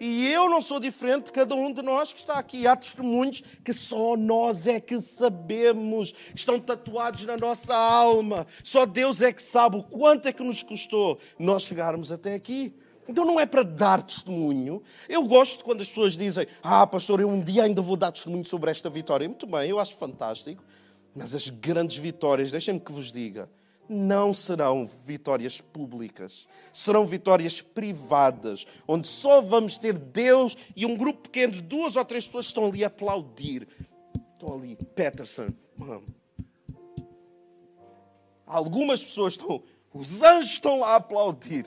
E 0.00 0.30
eu 0.30 0.48
não 0.48 0.60
sou 0.60 0.78
diferente 0.78 1.26
de 1.26 1.32
cada 1.32 1.54
um 1.54 1.72
de 1.72 1.82
nós 1.82 2.12
que 2.12 2.18
está 2.18 2.34
aqui. 2.34 2.66
Há 2.66 2.76
testemunhos 2.76 3.42
que 3.64 3.72
só 3.72 4.16
nós 4.16 4.66
é 4.66 4.80
que 4.80 5.00
sabemos, 5.00 6.12
que 6.12 6.38
estão 6.38 6.58
tatuados 6.58 7.24
na 7.24 7.36
nossa 7.36 7.74
alma. 7.74 8.46
Só 8.62 8.86
Deus 8.86 9.20
é 9.20 9.32
que 9.32 9.42
sabe 9.42 9.76
o 9.76 9.82
quanto 9.82 10.26
é 10.26 10.32
que 10.32 10.42
nos 10.42 10.62
custou 10.62 11.18
nós 11.38 11.62
chegarmos 11.62 12.12
até 12.12 12.34
aqui. 12.34 12.74
Então 13.08 13.24
não 13.24 13.38
é 13.38 13.46
para 13.46 13.62
dar 13.62 14.02
testemunho. 14.02 14.82
Eu 15.08 15.24
gosto 15.26 15.64
quando 15.64 15.80
as 15.80 15.88
pessoas 15.88 16.16
dizem: 16.16 16.46
Ah, 16.62 16.86
pastor, 16.86 17.20
eu 17.20 17.28
um 17.28 17.40
dia 17.40 17.64
ainda 17.64 17.80
vou 17.80 17.96
dar 17.96 18.10
testemunho 18.10 18.44
sobre 18.44 18.70
esta 18.70 18.90
vitória. 18.90 19.28
Muito 19.28 19.46
bem, 19.46 19.70
eu 19.70 19.78
acho 19.78 19.94
fantástico. 19.96 20.62
Mas 21.14 21.34
as 21.34 21.48
grandes 21.48 21.96
vitórias, 21.96 22.50
deixem-me 22.50 22.78
que 22.78 22.92
vos 22.92 23.10
diga, 23.10 23.48
não 23.88 24.34
serão 24.34 24.86
vitórias 25.04 25.60
públicas, 25.60 26.48
serão 26.72 27.06
vitórias 27.06 27.60
privadas, 27.60 28.66
onde 28.86 29.08
só 29.08 29.40
vamos 29.40 29.78
ter 29.78 29.98
Deus 29.98 30.56
e 30.74 30.84
um 30.86 30.96
grupo 30.96 31.22
pequeno 31.22 31.52
de 31.52 31.62
duas 31.62 31.96
ou 31.96 32.04
três 32.04 32.24
pessoas 32.26 32.46
que 32.46 32.50
estão 32.50 32.66
ali 32.66 32.84
a 32.84 32.88
aplaudir. 32.88 33.68
Estão 34.34 34.54
ali, 34.54 34.76
Peterson. 34.94 35.48
Algumas 38.46 39.02
pessoas 39.02 39.34
estão, 39.34 39.62
os 39.92 40.22
anjos 40.22 40.50
estão 40.50 40.80
lá 40.80 40.92
a 40.92 40.96
aplaudir, 40.96 41.66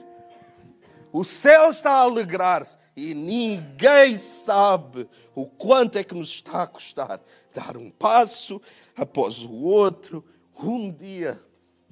o 1.12 1.24
céu 1.24 1.70
está 1.70 1.90
a 1.90 2.02
alegrar-se 2.02 2.78
e 2.96 3.14
ninguém 3.14 4.16
sabe 4.16 5.08
o 5.34 5.44
quanto 5.44 5.96
é 5.96 6.04
que 6.04 6.14
nos 6.14 6.30
está 6.30 6.62
a 6.62 6.66
custar 6.66 7.20
dar 7.52 7.76
um 7.76 7.90
passo 7.90 8.60
após 8.96 9.42
o 9.44 9.52
outro, 9.52 10.24
um 10.62 10.90
dia 10.90 11.40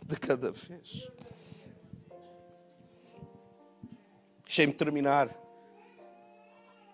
de 0.09 0.17
cada 0.17 0.51
vez. 0.51 1.11
Deixei-me 4.43 4.73
terminar 4.73 5.29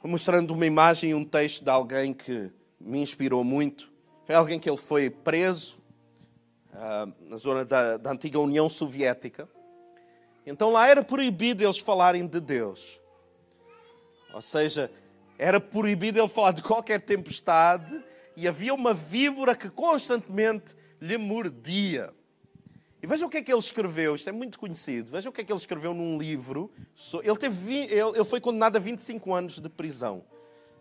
mostrando 0.02 0.52
uma 0.52 0.66
imagem 0.66 1.10
e 1.10 1.14
um 1.14 1.24
texto 1.24 1.62
de 1.64 1.70
alguém 1.70 2.12
que 2.12 2.52
me 2.78 3.00
inspirou 3.00 3.44
muito. 3.44 3.90
Foi 4.26 4.34
alguém 4.34 4.58
que 4.58 4.68
ele 4.68 4.76
foi 4.76 5.08
preso 5.08 5.78
uh, 6.72 7.12
na 7.20 7.36
zona 7.36 7.64
da, 7.64 7.96
da 7.96 8.10
antiga 8.10 8.40
União 8.40 8.68
Soviética. 8.68 9.48
Então 10.44 10.72
lá 10.72 10.88
era 10.88 11.02
proibido 11.02 11.62
eles 11.62 11.78
falarem 11.78 12.26
de 12.26 12.40
Deus. 12.40 13.00
Ou 14.34 14.42
seja, 14.42 14.90
era 15.38 15.60
proibido 15.60 16.18
ele 16.18 16.28
falar 16.28 16.50
de 16.50 16.62
qualquer 16.62 17.00
tempestade 17.00 18.04
e 18.36 18.48
havia 18.48 18.74
uma 18.74 18.92
víbora 18.92 19.54
que 19.54 19.70
constantemente 19.70 20.74
lhe 21.00 21.16
mordia. 21.16 22.12
E 23.04 23.06
vejam 23.06 23.28
o 23.28 23.30
que 23.30 23.36
é 23.36 23.42
que 23.42 23.52
ele 23.52 23.60
escreveu, 23.60 24.14
isto 24.14 24.30
é 24.30 24.32
muito 24.32 24.58
conhecido. 24.58 25.10
Vejam 25.10 25.28
o 25.28 25.32
que 25.32 25.42
é 25.42 25.44
que 25.44 25.52
ele 25.52 25.60
escreveu 25.60 25.92
num 25.92 26.16
livro. 26.16 26.70
Ele, 27.22 27.36
teve, 27.36 27.80
ele 27.80 28.24
foi 28.24 28.40
condenado 28.40 28.76
a 28.76 28.78
25 28.78 29.34
anos 29.34 29.60
de 29.60 29.68
prisão, 29.68 30.24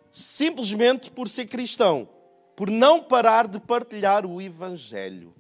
simplesmente 0.10 1.12
por 1.12 1.28
ser 1.28 1.48
cristão, 1.48 2.08
por 2.56 2.70
não 2.70 3.04
parar 3.04 3.46
de 3.46 3.60
partilhar 3.60 4.26
o 4.26 4.42
Evangelho. 4.42 5.36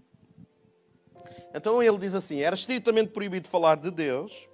Então 1.55 1.81
ele 1.81 1.97
diz 1.97 2.13
assim: 2.15 2.41
era 2.41 2.53
estritamente 2.53 3.11
proibido 3.11 3.47
falar 3.47 3.77
de 3.77 3.89
Deus 3.89 4.49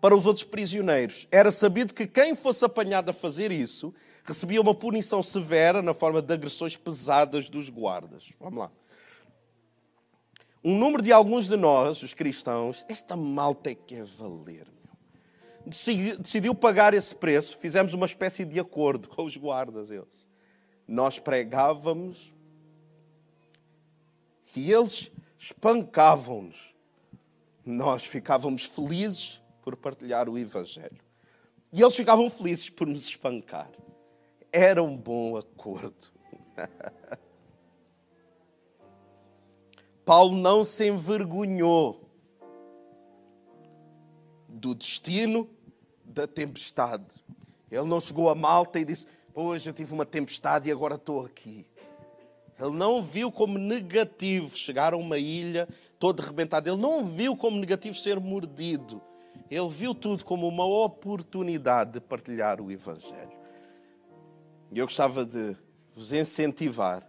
para 0.00 0.14
os 0.14 0.24
outros 0.24 0.44
prisioneiros. 0.44 1.26
Era 1.32 1.50
sabido 1.50 1.92
que 1.92 2.06
quem 2.06 2.36
fosse 2.36 2.64
apanhado 2.64 3.10
a 3.10 3.12
fazer 3.12 3.50
isso 3.50 3.92
recebia 4.22 4.60
uma 4.60 4.72
punição 4.72 5.20
severa 5.20 5.82
na 5.82 5.92
forma 5.92 6.22
de 6.22 6.32
agressões 6.32 6.76
pesadas 6.76 7.50
dos 7.50 7.68
guardas. 7.68 8.32
Vamos 8.38 8.60
lá 8.60 8.70
um 10.62 10.78
número 10.78 11.02
de 11.02 11.10
alguns 11.10 11.48
de 11.48 11.56
nós, 11.56 12.02
os 12.02 12.12
cristãos, 12.12 12.84
esta 12.88 13.16
malta 13.16 13.70
é 13.70 13.74
que 13.74 13.94
é 13.94 14.04
valer. 14.04 14.66
Meu. 14.66 16.18
Decidiu 16.18 16.54
pagar 16.54 16.92
esse 16.92 17.14
preço, 17.14 17.56
fizemos 17.58 17.94
uma 17.94 18.06
espécie 18.06 18.44
de 18.44 18.60
acordo 18.60 19.08
com 19.08 19.24
os 19.24 19.36
guardas, 19.36 19.90
eles. 19.90 20.26
Nós 20.86 21.18
pregávamos 21.18 22.34
e 24.54 24.72
eles 24.72 25.10
espancavam-nos. 25.38 26.74
Nós 27.64 28.04
ficávamos 28.04 28.64
felizes 28.64 29.40
por 29.62 29.76
partilhar 29.76 30.28
o 30.28 30.38
Evangelho. 30.38 31.00
E 31.72 31.80
eles 31.80 31.94
ficavam 31.94 32.28
felizes 32.28 32.68
por 32.68 32.86
nos 32.86 33.04
espancar. 33.04 33.70
Era 34.52 34.82
um 34.82 34.96
bom 34.96 35.36
acordo. 35.36 36.10
Paulo 40.10 40.36
não 40.36 40.64
se 40.64 40.88
envergonhou 40.88 42.10
do 44.48 44.74
destino 44.74 45.48
da 46.04 46.26
tempestade. 46.26 47.24
Ele 47.70 47.84
não 47.84 48.00
chegou 48.00 48.28
a 48.28 48.34
Malta 48.34 48.80
e 48.80 48.84
disse: 48.84 49.06
Pois 49.32 49.64
eu 49.64 49.72
tive 49.72 49.94
uma 49.94 50.04
tempestade 50.04 50.68
e 50.68 50.72
agora 50.72 50.96
estou 50.96 51.24
aqui. 51.24 51.64
Ele 52.58 52.76
não 52.76 53.00
viu 53.00 53.30
como 53.30 53.56
negativo 53.56 54.56
chegar 54.56 54.94
a 54.94 54.96
uma 54.96 55.16
ilha 55.16 55.68
todo 55.96 56.20
arrebentado. 56.20 56.68
Ele 56.68 56.82
não 56.82 57.04
viu 57.04 57.36
como 57.36 57.60
negativo 57.60 57.94
ser 57.94 58.18
mordido. 58.18 59.00
Ele 59.48 59.68
viu 59.68 59.94
tudo 59.94 60.24
como 60.24 60.48
uma 60.48 60.64
oportunidade 60.64 61.92
de 61.92 62.00
partilhar 62.00 62.60
o 62.60 62.68
Evangelho. 62.68 63.38
E 64.72 64.78
eu 64.80 64.86
gostava 64.86 65.24
de 65.24 65.56
vos 65.94 66.12
incentivar 66.12 67.08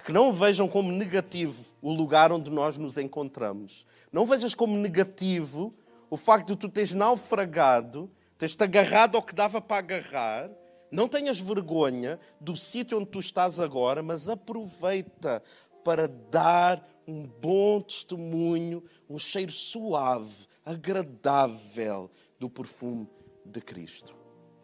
que 0.00 0.12
não 0.12 0.32
vejam 0.32 0.68
como 0.68 0.90
negativo 0.90 1.72
o 1.80 1.92
lugar 1.92 2.32
onde 2.32 2.50
nós 2.50 2.76
nos 2.76 2.96
encontramos. 2.96 3.86
Não 4.12 4.26
vejas 4.26 4.54
como 4.54 4.76
negativo 4.76 5.74
o 6.08 6.16
facto 6.16 6.48
de 6.48 6.56
tu 6.56 6.68
teres 6.68 6.92
naufragado, 6.92 8.10
teres-te 8.36 8.62
agarrado 8.64 9.16
ao 9.16 9.22
que 9.22 9.34
dava 9.34 9.60
para 9.60 9.78
agarrar. 9.78 10.50
Não 10.90 11.06
tenhas 11.06 11.38
vergonha 11.38 12.18
do 12.40 12.56
sítio 12.56 12.98
onde 12.98 13.06
tu 13.06 13.20
estás 13.20 13.60
agora, 13.60 14.02
mas 14.02 14.28
aproveita 14.28 15.42
para 15.84 16.08
dar 16.08 16.84
um 17.06 17.26
bom 17.26 17.80
testemunho, 17.80 18.82
um 19.08 19.18
cheiro 19.18 19.52
suave, 19.52 20.46
agradável 20.64 22.10
do 22.38 22.50
perfume 22.50 23.08
de 23.44 23.60
Cristo. 23.60 24.14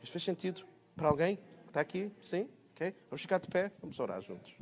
Isto 0.02 0.12
fez 0.12 0.24
sentido 0.24 0.66
para 0.96 1.08
alguém 1.08 1.36
que 1.36 1.68
está 1.68 1.80
aqui? 1.80 2.10
Sim? 2.20 2.48
Ok? 2.74 2.94
Vamos 3.08 3.22
ficar 3.22 3.38
de 3.38 3.48
pé, 3.48 3.70
vamos 3.80 3.98
orar 4.00 4.20
juntos. 4.20 4.56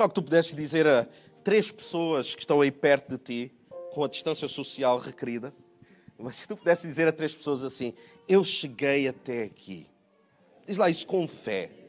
Só 0.00 0.08
que 0.08 0.14
tu 0.14 0.22
pudesses 0.22 0.54
dizer 0.54 0.86
a 0.86 1.06
três 1.44 1.70
pessoas 1.70 2.34
que 2.34 2.40
estão 2.40 2.62
aí 2.62 2.70
perto 2.70 3.10
de 3.10 3.18
ti, 3.18 3.52
com 3.92 4.02
a 4.02 4.08
distância 4.08 4.48
social 4.48 4.96
requerida, 4.98 5.52
mas 6.18 6.40
que 6.40 6.48
tu 6.48 6.56
pudesses 6.56 6.88
dizer 6.88 7.06
a 7.06 7.12
três 7.12 7.34
pessoas 7.34 7.62
assim: 7.62 7.92
Eu 8.26 8.42
cheguei 8.42 9.08
até 9.08 9.42
aqui. 9.42 9.86
Diz 10.66 10.78
lá 10.78 10.88
isso 10.88 11.06
com 11.06 11.28
fé. 11.28 11.79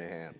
Amém. 0.00 0.34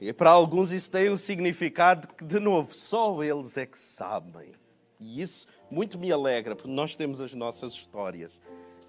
E 0.00 0.12
para 0.12 0.30
alguns 0.30 0.70
isso 0.70 0.90
tem 0.90 1.10
um 1.10 1.16
significado 1.16 2.08
que, 2.08 2.24
de 2.26 2.38
novo, 2.38 2.74
só 2.74 3.22
eles 3.22 3.56
é 3.56 3.64
que 3.64 3.78
sabem. 3.78 4.52
E 5.00 5.22
isso 5.22 5.46
muito 5.70 5.98
me 5.98 6.12
alegra, 6.12 6.54
porque 6.54 6.70
nós 6.70 6.94
temos 6.94 7.22
as 7.22 7.34
nossas 7.34 7.72
histórias. 7.72 8.32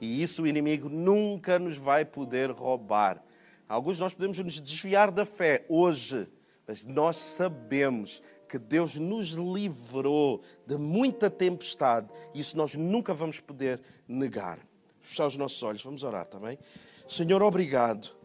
E 0.01 0.21
isso 0.21 0.43
o 0.43 0.47
inimigo 0.47 0.89
nunca 0.89 1.57
nos 1.57 1.77
vai 1.77 2.03
poder 2.03 2.51
roubar. 2.51 3.23
Alguns 3.67 3.97
nós 3.97 4.13
podemos 4.13 4.38
nos 4.39 4.59
desviar 4.59 5.09
da 5.09 5.25
fé 5.25 5.65
hoje, 5.69 6.27
mas 6.67 6.86
nós 6.86 7.15
sabemos 7.15 8.21
que 8.49 8.59
Deus 8.59 8.97
nos 8.97 9.29
livrou 9.29 10.41
de 10.67 10.77
muita 10.77 11.29
tempestade. 11.29 12.09
E 12.33 12.41
isso 12.41 12.57
nós 12.57 12.75
nunca 12.75 13.13
vamos 13.13 13.39
poder 13.39 13.79
negar. 14.05 14.59
Fechar 15.06 15.28
os 15.28 15.38
nossos 15.38 15.62
olhos, 15.64 15.84
vamos 15.84 16.03
orar 16.03 16.26
também. 16.26 16.58
Tá 16.58 16.64
Senhor, 17.08 17.41
obrigado 17.43 18.16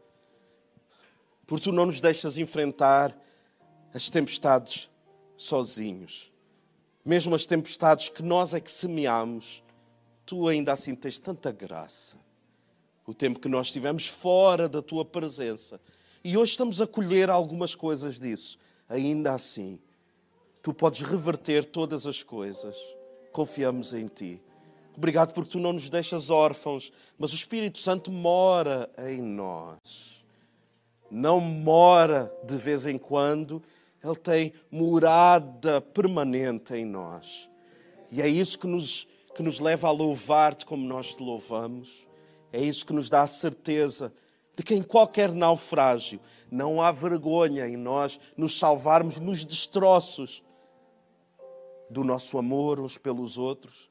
por 1.51 1.59
tu 1.59 1.73
não 1.73 1.87
nos 1.87 2.01
deixas 2.01 2.39
enfrentar 2.39 3.13
as 3.93 4.09
tempestades 4.09 4.89
sozinhos. 5.37 6.33
Mesmo 7.05 7.35
as 7.35 7.45
tempestades 7.45 8.09
que 8.09 8.23
nós 8.23 8.55
é 8.55 8.61
que 8.61 8.71
semeamos, 8.71 9.61
tu 10.25 10.47
ainda 10.47 10.73
assim 10.73 10.95
tens 10.95 11.19
tanta 11.19 11.51
graça. 11.51 12.17
O 13.05 13.13
tempo 13.13 13.41
que 13.41 13.49
nós 13.49 13.67
estivemos 13.67 14.07
fora 14.07 14.69
da 14.69 14.81
tua 14.81 15.05
presença. 15.05 15.81
E 16.23 16.37
hoje 16.37 16.53
estamos 16.53 16.81
a 16.81 16.87
colher 16.87 17.29
algumas 17.29 17.75
coisas 17.75 18.21
disso. 18.21 18.57
Ainda 18.89 19.35
assim, 19.35 19.81
tu 20.63 20.73
podes 20.73 21.01
reverter 21.01 21.65
todas 21.65 22.07
as 22.07 22.23
coisas. 22.23 22.77
Confiamos 23.33 23.93
em 23.93 24.07
ti. 24.07 24.41
Obrigado 24.97 25.33
porque 25.33 25.51
tu 25.51 25.59
não 25.59 25.73
nos 25.73 25.89
deixas 25.89 26.31
órfãos, 26.31 26.93
mas 27.19 27.33
o 27.33 27.35
Espírito 27.35 27.79
Santo 27.79 28.11
mora 28.11 28.91
em 28.99 29.23
nós. 29.23 30.25
Não 31.11 31.41
mora 31.41 32.33
de 32.45 32.57
vez 32.57 32.87
em 32.87 32.99
quando, 32.99 33.63
ele 34.03 34.17
tem 34.17 34.53
morada 34.71 35.81
permanente 35.81 36.75
em 36.75 36.85
nós. 36.85 37.51
E 38.11 38.21
é 38.21 38.29
isso 38.29 38.59
que 38.59 38.67
nos, 38.67 39.07
que 39.35 39.43
nos 39.43 39.61
leva 39.61 39.89
a 39.89 39.93
louvar-te 39.93 40.67
como 40.67 40.87
nós 40.87 41.15
te 41.15 41.23
louvamos. 41.23 42.07
É 42.53 42.61
isso 42.61 42.85
que 42.85 42.93
nos 42.93 43.09
dá 43.09 43.23
a 43.23 43.27
certeza 43.27 44.13
de 44.57 44.63
que 44.63 44.75
em 44.75 44.83
qualquer 44.83 45.33
naufrágio 45.33 46.21
não 46.51 46.83
há 46.83 46.93
vergonha 46.93 47.67
em 47.67 47.77
nós 47.77 48.21
nos 48.37 48.59
salvarmos 48.59 49.19
nos 49.19 49.45
destroços 49.45 50.43
do 51.89 52.05
nosso 52.05 52.39
amor 52.39 52.79
uns 52.79 52.99
pelos 52.99 53.39
outros, 53.39 53.90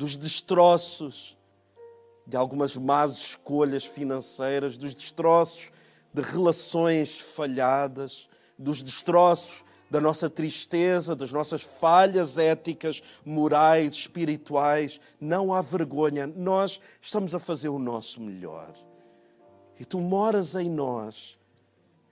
dos 0.00 0.16
destroços 0.16 1.36
de 2.26 2.34
algumas 2.34 2.74
más 2.74 3.18
escolhas 3.18 3.84
financeiras, 3.84 4.78
dos 4.78 4.94
destroços 4.94 5.70
de 6.10 6.22
relações 6.22 7.20
falhadas, 7.20 8.26
dos 8.58 8.80
destroços 8.80 9.62
da 9.90 10.00
nossa 10.00 10.30
tristeza, 10.30 11.14
das 11.14 11.32
nossas 11.32 11.60
falhas 11.60 12.38
éticas, 12.38 13.02
morais, 13.26 13.92
espirituais. 13.92 14.98
Não 15.20 15.52
há 15.52 15.60
vergonha, 15.60 16.26
nós 16.26 16.80
estamos 16.98 17.34
a 17.34 17.38
fazer 17.38 17.68
o 17.68 17.78
nosso 17.78 18.22
melhor. 18.22 18.72
E 19.78 19.84
tu 19.84 20.00
moras 20.00 20.54
em 20.54 20.70
nós. 20.70 21.38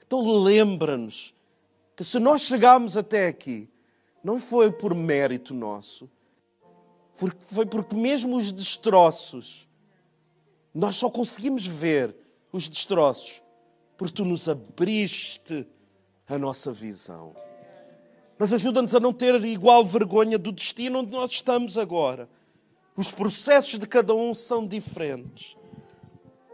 Então 0.07 0.21
lembra-nos 0.43 1.33
que 1.97 2.05
se 2.05 2.19
nós 2.19 2.43
chegarmos 2.43 2.99
até 2.99 3.29
aqui, 3.29 3.67
não 4.23 4.39
foi 4.39 4.71
por 4.71 4.95
mérito 4.95 5.55
nosso, 5.55 6.07
foi 7.51 7.67
porque 7.67 7.97
mesmo 7.97 8.37
os 8.37 8.53
destroços, 8.53 9.69
nós 10.75 10.97
só 10.97 11.11
conseguimos 11.11 11.67
ver 11.67 12.15
os 12.53 12.69
destroços 12.69 13.43
porque 13.97 14.15
tu 14.15 14.25
nos 14.25 14.49
abriste 14.49 15.67
a 16.29 16.39
nossa 16.39 16.73
visão. 16.73 17.35
Mas 18.39 18.53
ajuda-nos 18.53 18.95
a 18.95 19.01
não 19.01 19.13
ter 19.13 19.45
igual 19.45 19.85
vergonha 19.85 20.39
do 20.39 20.53
destino 20.53 21.01
onde 21.01 21.11
nós 21.11 21.33
estamos 21.33 21.77
agora. 21.77 22.29
Os 22.97 23.11
processos 23.11 23.79
de 23.79 23.87
cada 23.87 24.15
um 24.15 24.33
são 24.33 24.65
diferentes. 24.65 25.57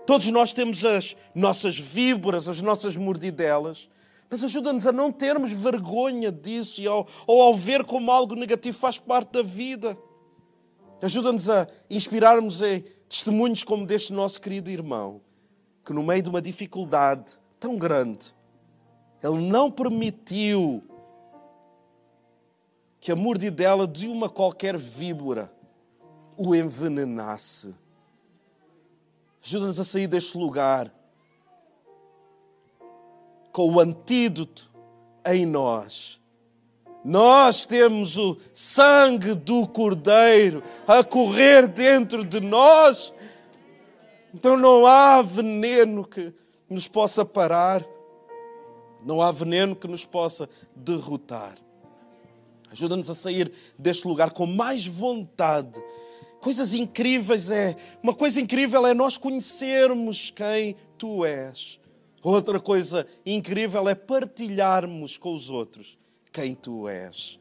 Todos 0.06 0.26
nós 0.28 0.54
temos 0.54 0.84
as 0.84 1.14
nossas 1.34 1.78
víboras, 1.78 2.48
as 2.48 2.62
nossas 2.62 2.96
mordidelas, 2.96 3.90
mas 4.30 4.42
ajuda-nos 4.42 4.86
a 4.86 4.92
não 4.92 5.12
termos 5.12 5.52
vergonha 5.52 6.32
disso 6.32 6.80
e 6.80 6.86
ao, 6.86 7.06
ou 7.26 7.42
ao 7.42 7.54
ver 7.54 7.84
como 7.84 8.10
algo 8.10 8.34
negativo 8.34 8.78
faz 8.78 8.96
parte 8.98 9.32
da 9.32 9.42
vida. 9.42 9.96
Ajuda-nos 11.04 11.50
a 11.50 11.68
inspirarmos 11.90 12.62
em 12.62 12.82
testemunhos 13.06 13.62
como 13.62 13.84
deste 13.84 14.10
nosso 14.10 14.40
querido 14.40 14.70
irmão, 14.70 15.20
que 15.84 15.92
no 15.92 16.02
meio 16.02 16.22
de 16.22 16.30
uma 16.30 16.40
dificuldade 16.40 17.38
tão 17.60 17.76
grande, 17.76 18.34
ele 19.22 19.46
não 19.46 19.70
permitiu 19.70 20.82
que 22.98 23.12
a 23.12 23.16
mordidela 23.16 23.86
de 23.86 24.08
uma 24.08 24.30
qualquer 24.30 24.78
víbora 24.78 25.52
o 26.38 26.54
envenenasse. 26.54 27.74
Ajuda-nos 29.44 29.78
a 29.78 29.84
sair 29.84 30.06
deste 30.06 30.38
lugar 30.38 30.90
com 33.52 33.74
o 33.74 33.78
antídoto 33.78 34.72
em 35.26 35.44
nós. 35.44 36.18
Nós 37.04 37.66
temos 37.66 38.16
o 38.16 38.38
sangue 38.54 39.34
do 39.34 39.68
Cordeiro 39.68 40.62
a 40.86 41.04
correr 41.04 41.68
dentro 41.68 42.24
de 42.24 42.40
nós. 42.40 43.12
Então 44.32 44.56
não 44.56 44.86
há 44.86 45.20
veneno 45.20 46.02
que 46.02 46.32
nos 46.68 46.88
possa 46.88 47.22
parar, 47.22 47.84
não 49.04 49.20
há 49.20 49.30
veneno 49.30 49.76
que 49.76 49.86
nos 49.86 50.06
possa 50.06 50.48
derrotar. 50.74 51.58
Ajuda-nos 52.72 53.10
a 53.10 53.14
sair 53.14 53.52
deste 53.78 54.08
lugar 54.08 54.30
com 54.30 54.46
mais 54.46 54.86
vontade. 54.86 55.78
Coisas 56.40 56.72
incríveis 56.72 57.50
é, 57.50 57.76
uma 58.02 58.14
coisa 58.14 58.40
incrível 58.40 58.86
é 58.86 58.94
nós 58.94 59.18
conhecermos 59.18 60.30
quem 60.30 60.74
tu 60.96 61.22
és. 61.22 61.78
Outra 62.22 62.58
coisa 62.58 63.06
incrível 63.26 63.86
é 63.90 63.94
partilharmos 63.94 65.18
com 65.18 65.34
os 65.34 65.50
outros 65.50 65.98
quem 66.34 66.52
tu 66.52 66.88
és. 66.88 67.38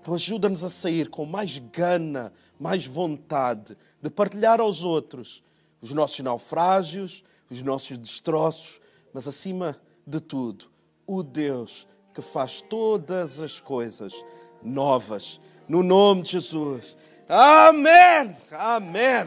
Então 0.00 0.14
ajuda-nos 0.14 0.64
a 0.64 0.70
sair 0.70 1.10
com 1.10 1.26
mais 1.26 1.58
gana, 1.58 2.32
mais 2.58 2.86
vontade 2.86 3.76
de 4.00 4.08
partilhar 4.08 4.60
aos 4.60 4.82
outros 4.82 5.42
os 5.82 5.92
nossos 5.92 6.20
naufrágios, 6.20 7.22
os 7.50 7.62
nossos 7.62 7.98
destroços, 7.98 8.80
mas 9.12 9.28
acima 9.28 9.78
de 10.06 10.20
tudo, 10.20 10.70
o 11.06 11.22
Deus 11.22 11.86
que 12.14 12.22
faz 12.22 12.62
todas 12.62 13.40
as 13.40 13.60
coisas 13.60 14.14
novas. 14.62 15.38
No 15.68 15.82
nome 15.82 16.22
de 16.22 16.32
Jesus. 16.32 16.96
Amém! 17.28 18.34
Amém! 18.50 19.26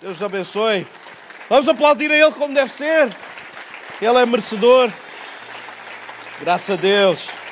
Deus 0.00 0.20
abençoe. 0.20 0.86
Vamos 1.48 1.68
aplaudir 1.68 2.10
a 2.10 2.16
Ele 2.16 2.32
como 2.32 2.52
deve 2.52 2.70
ser. 2.70 3.14
Ele 4.02 4.18
é 4.18 4.26
merecedor. 4.26 4.92
Graças 6.40 6.70
a 6.70 6.80
Deus. 6.80 7.43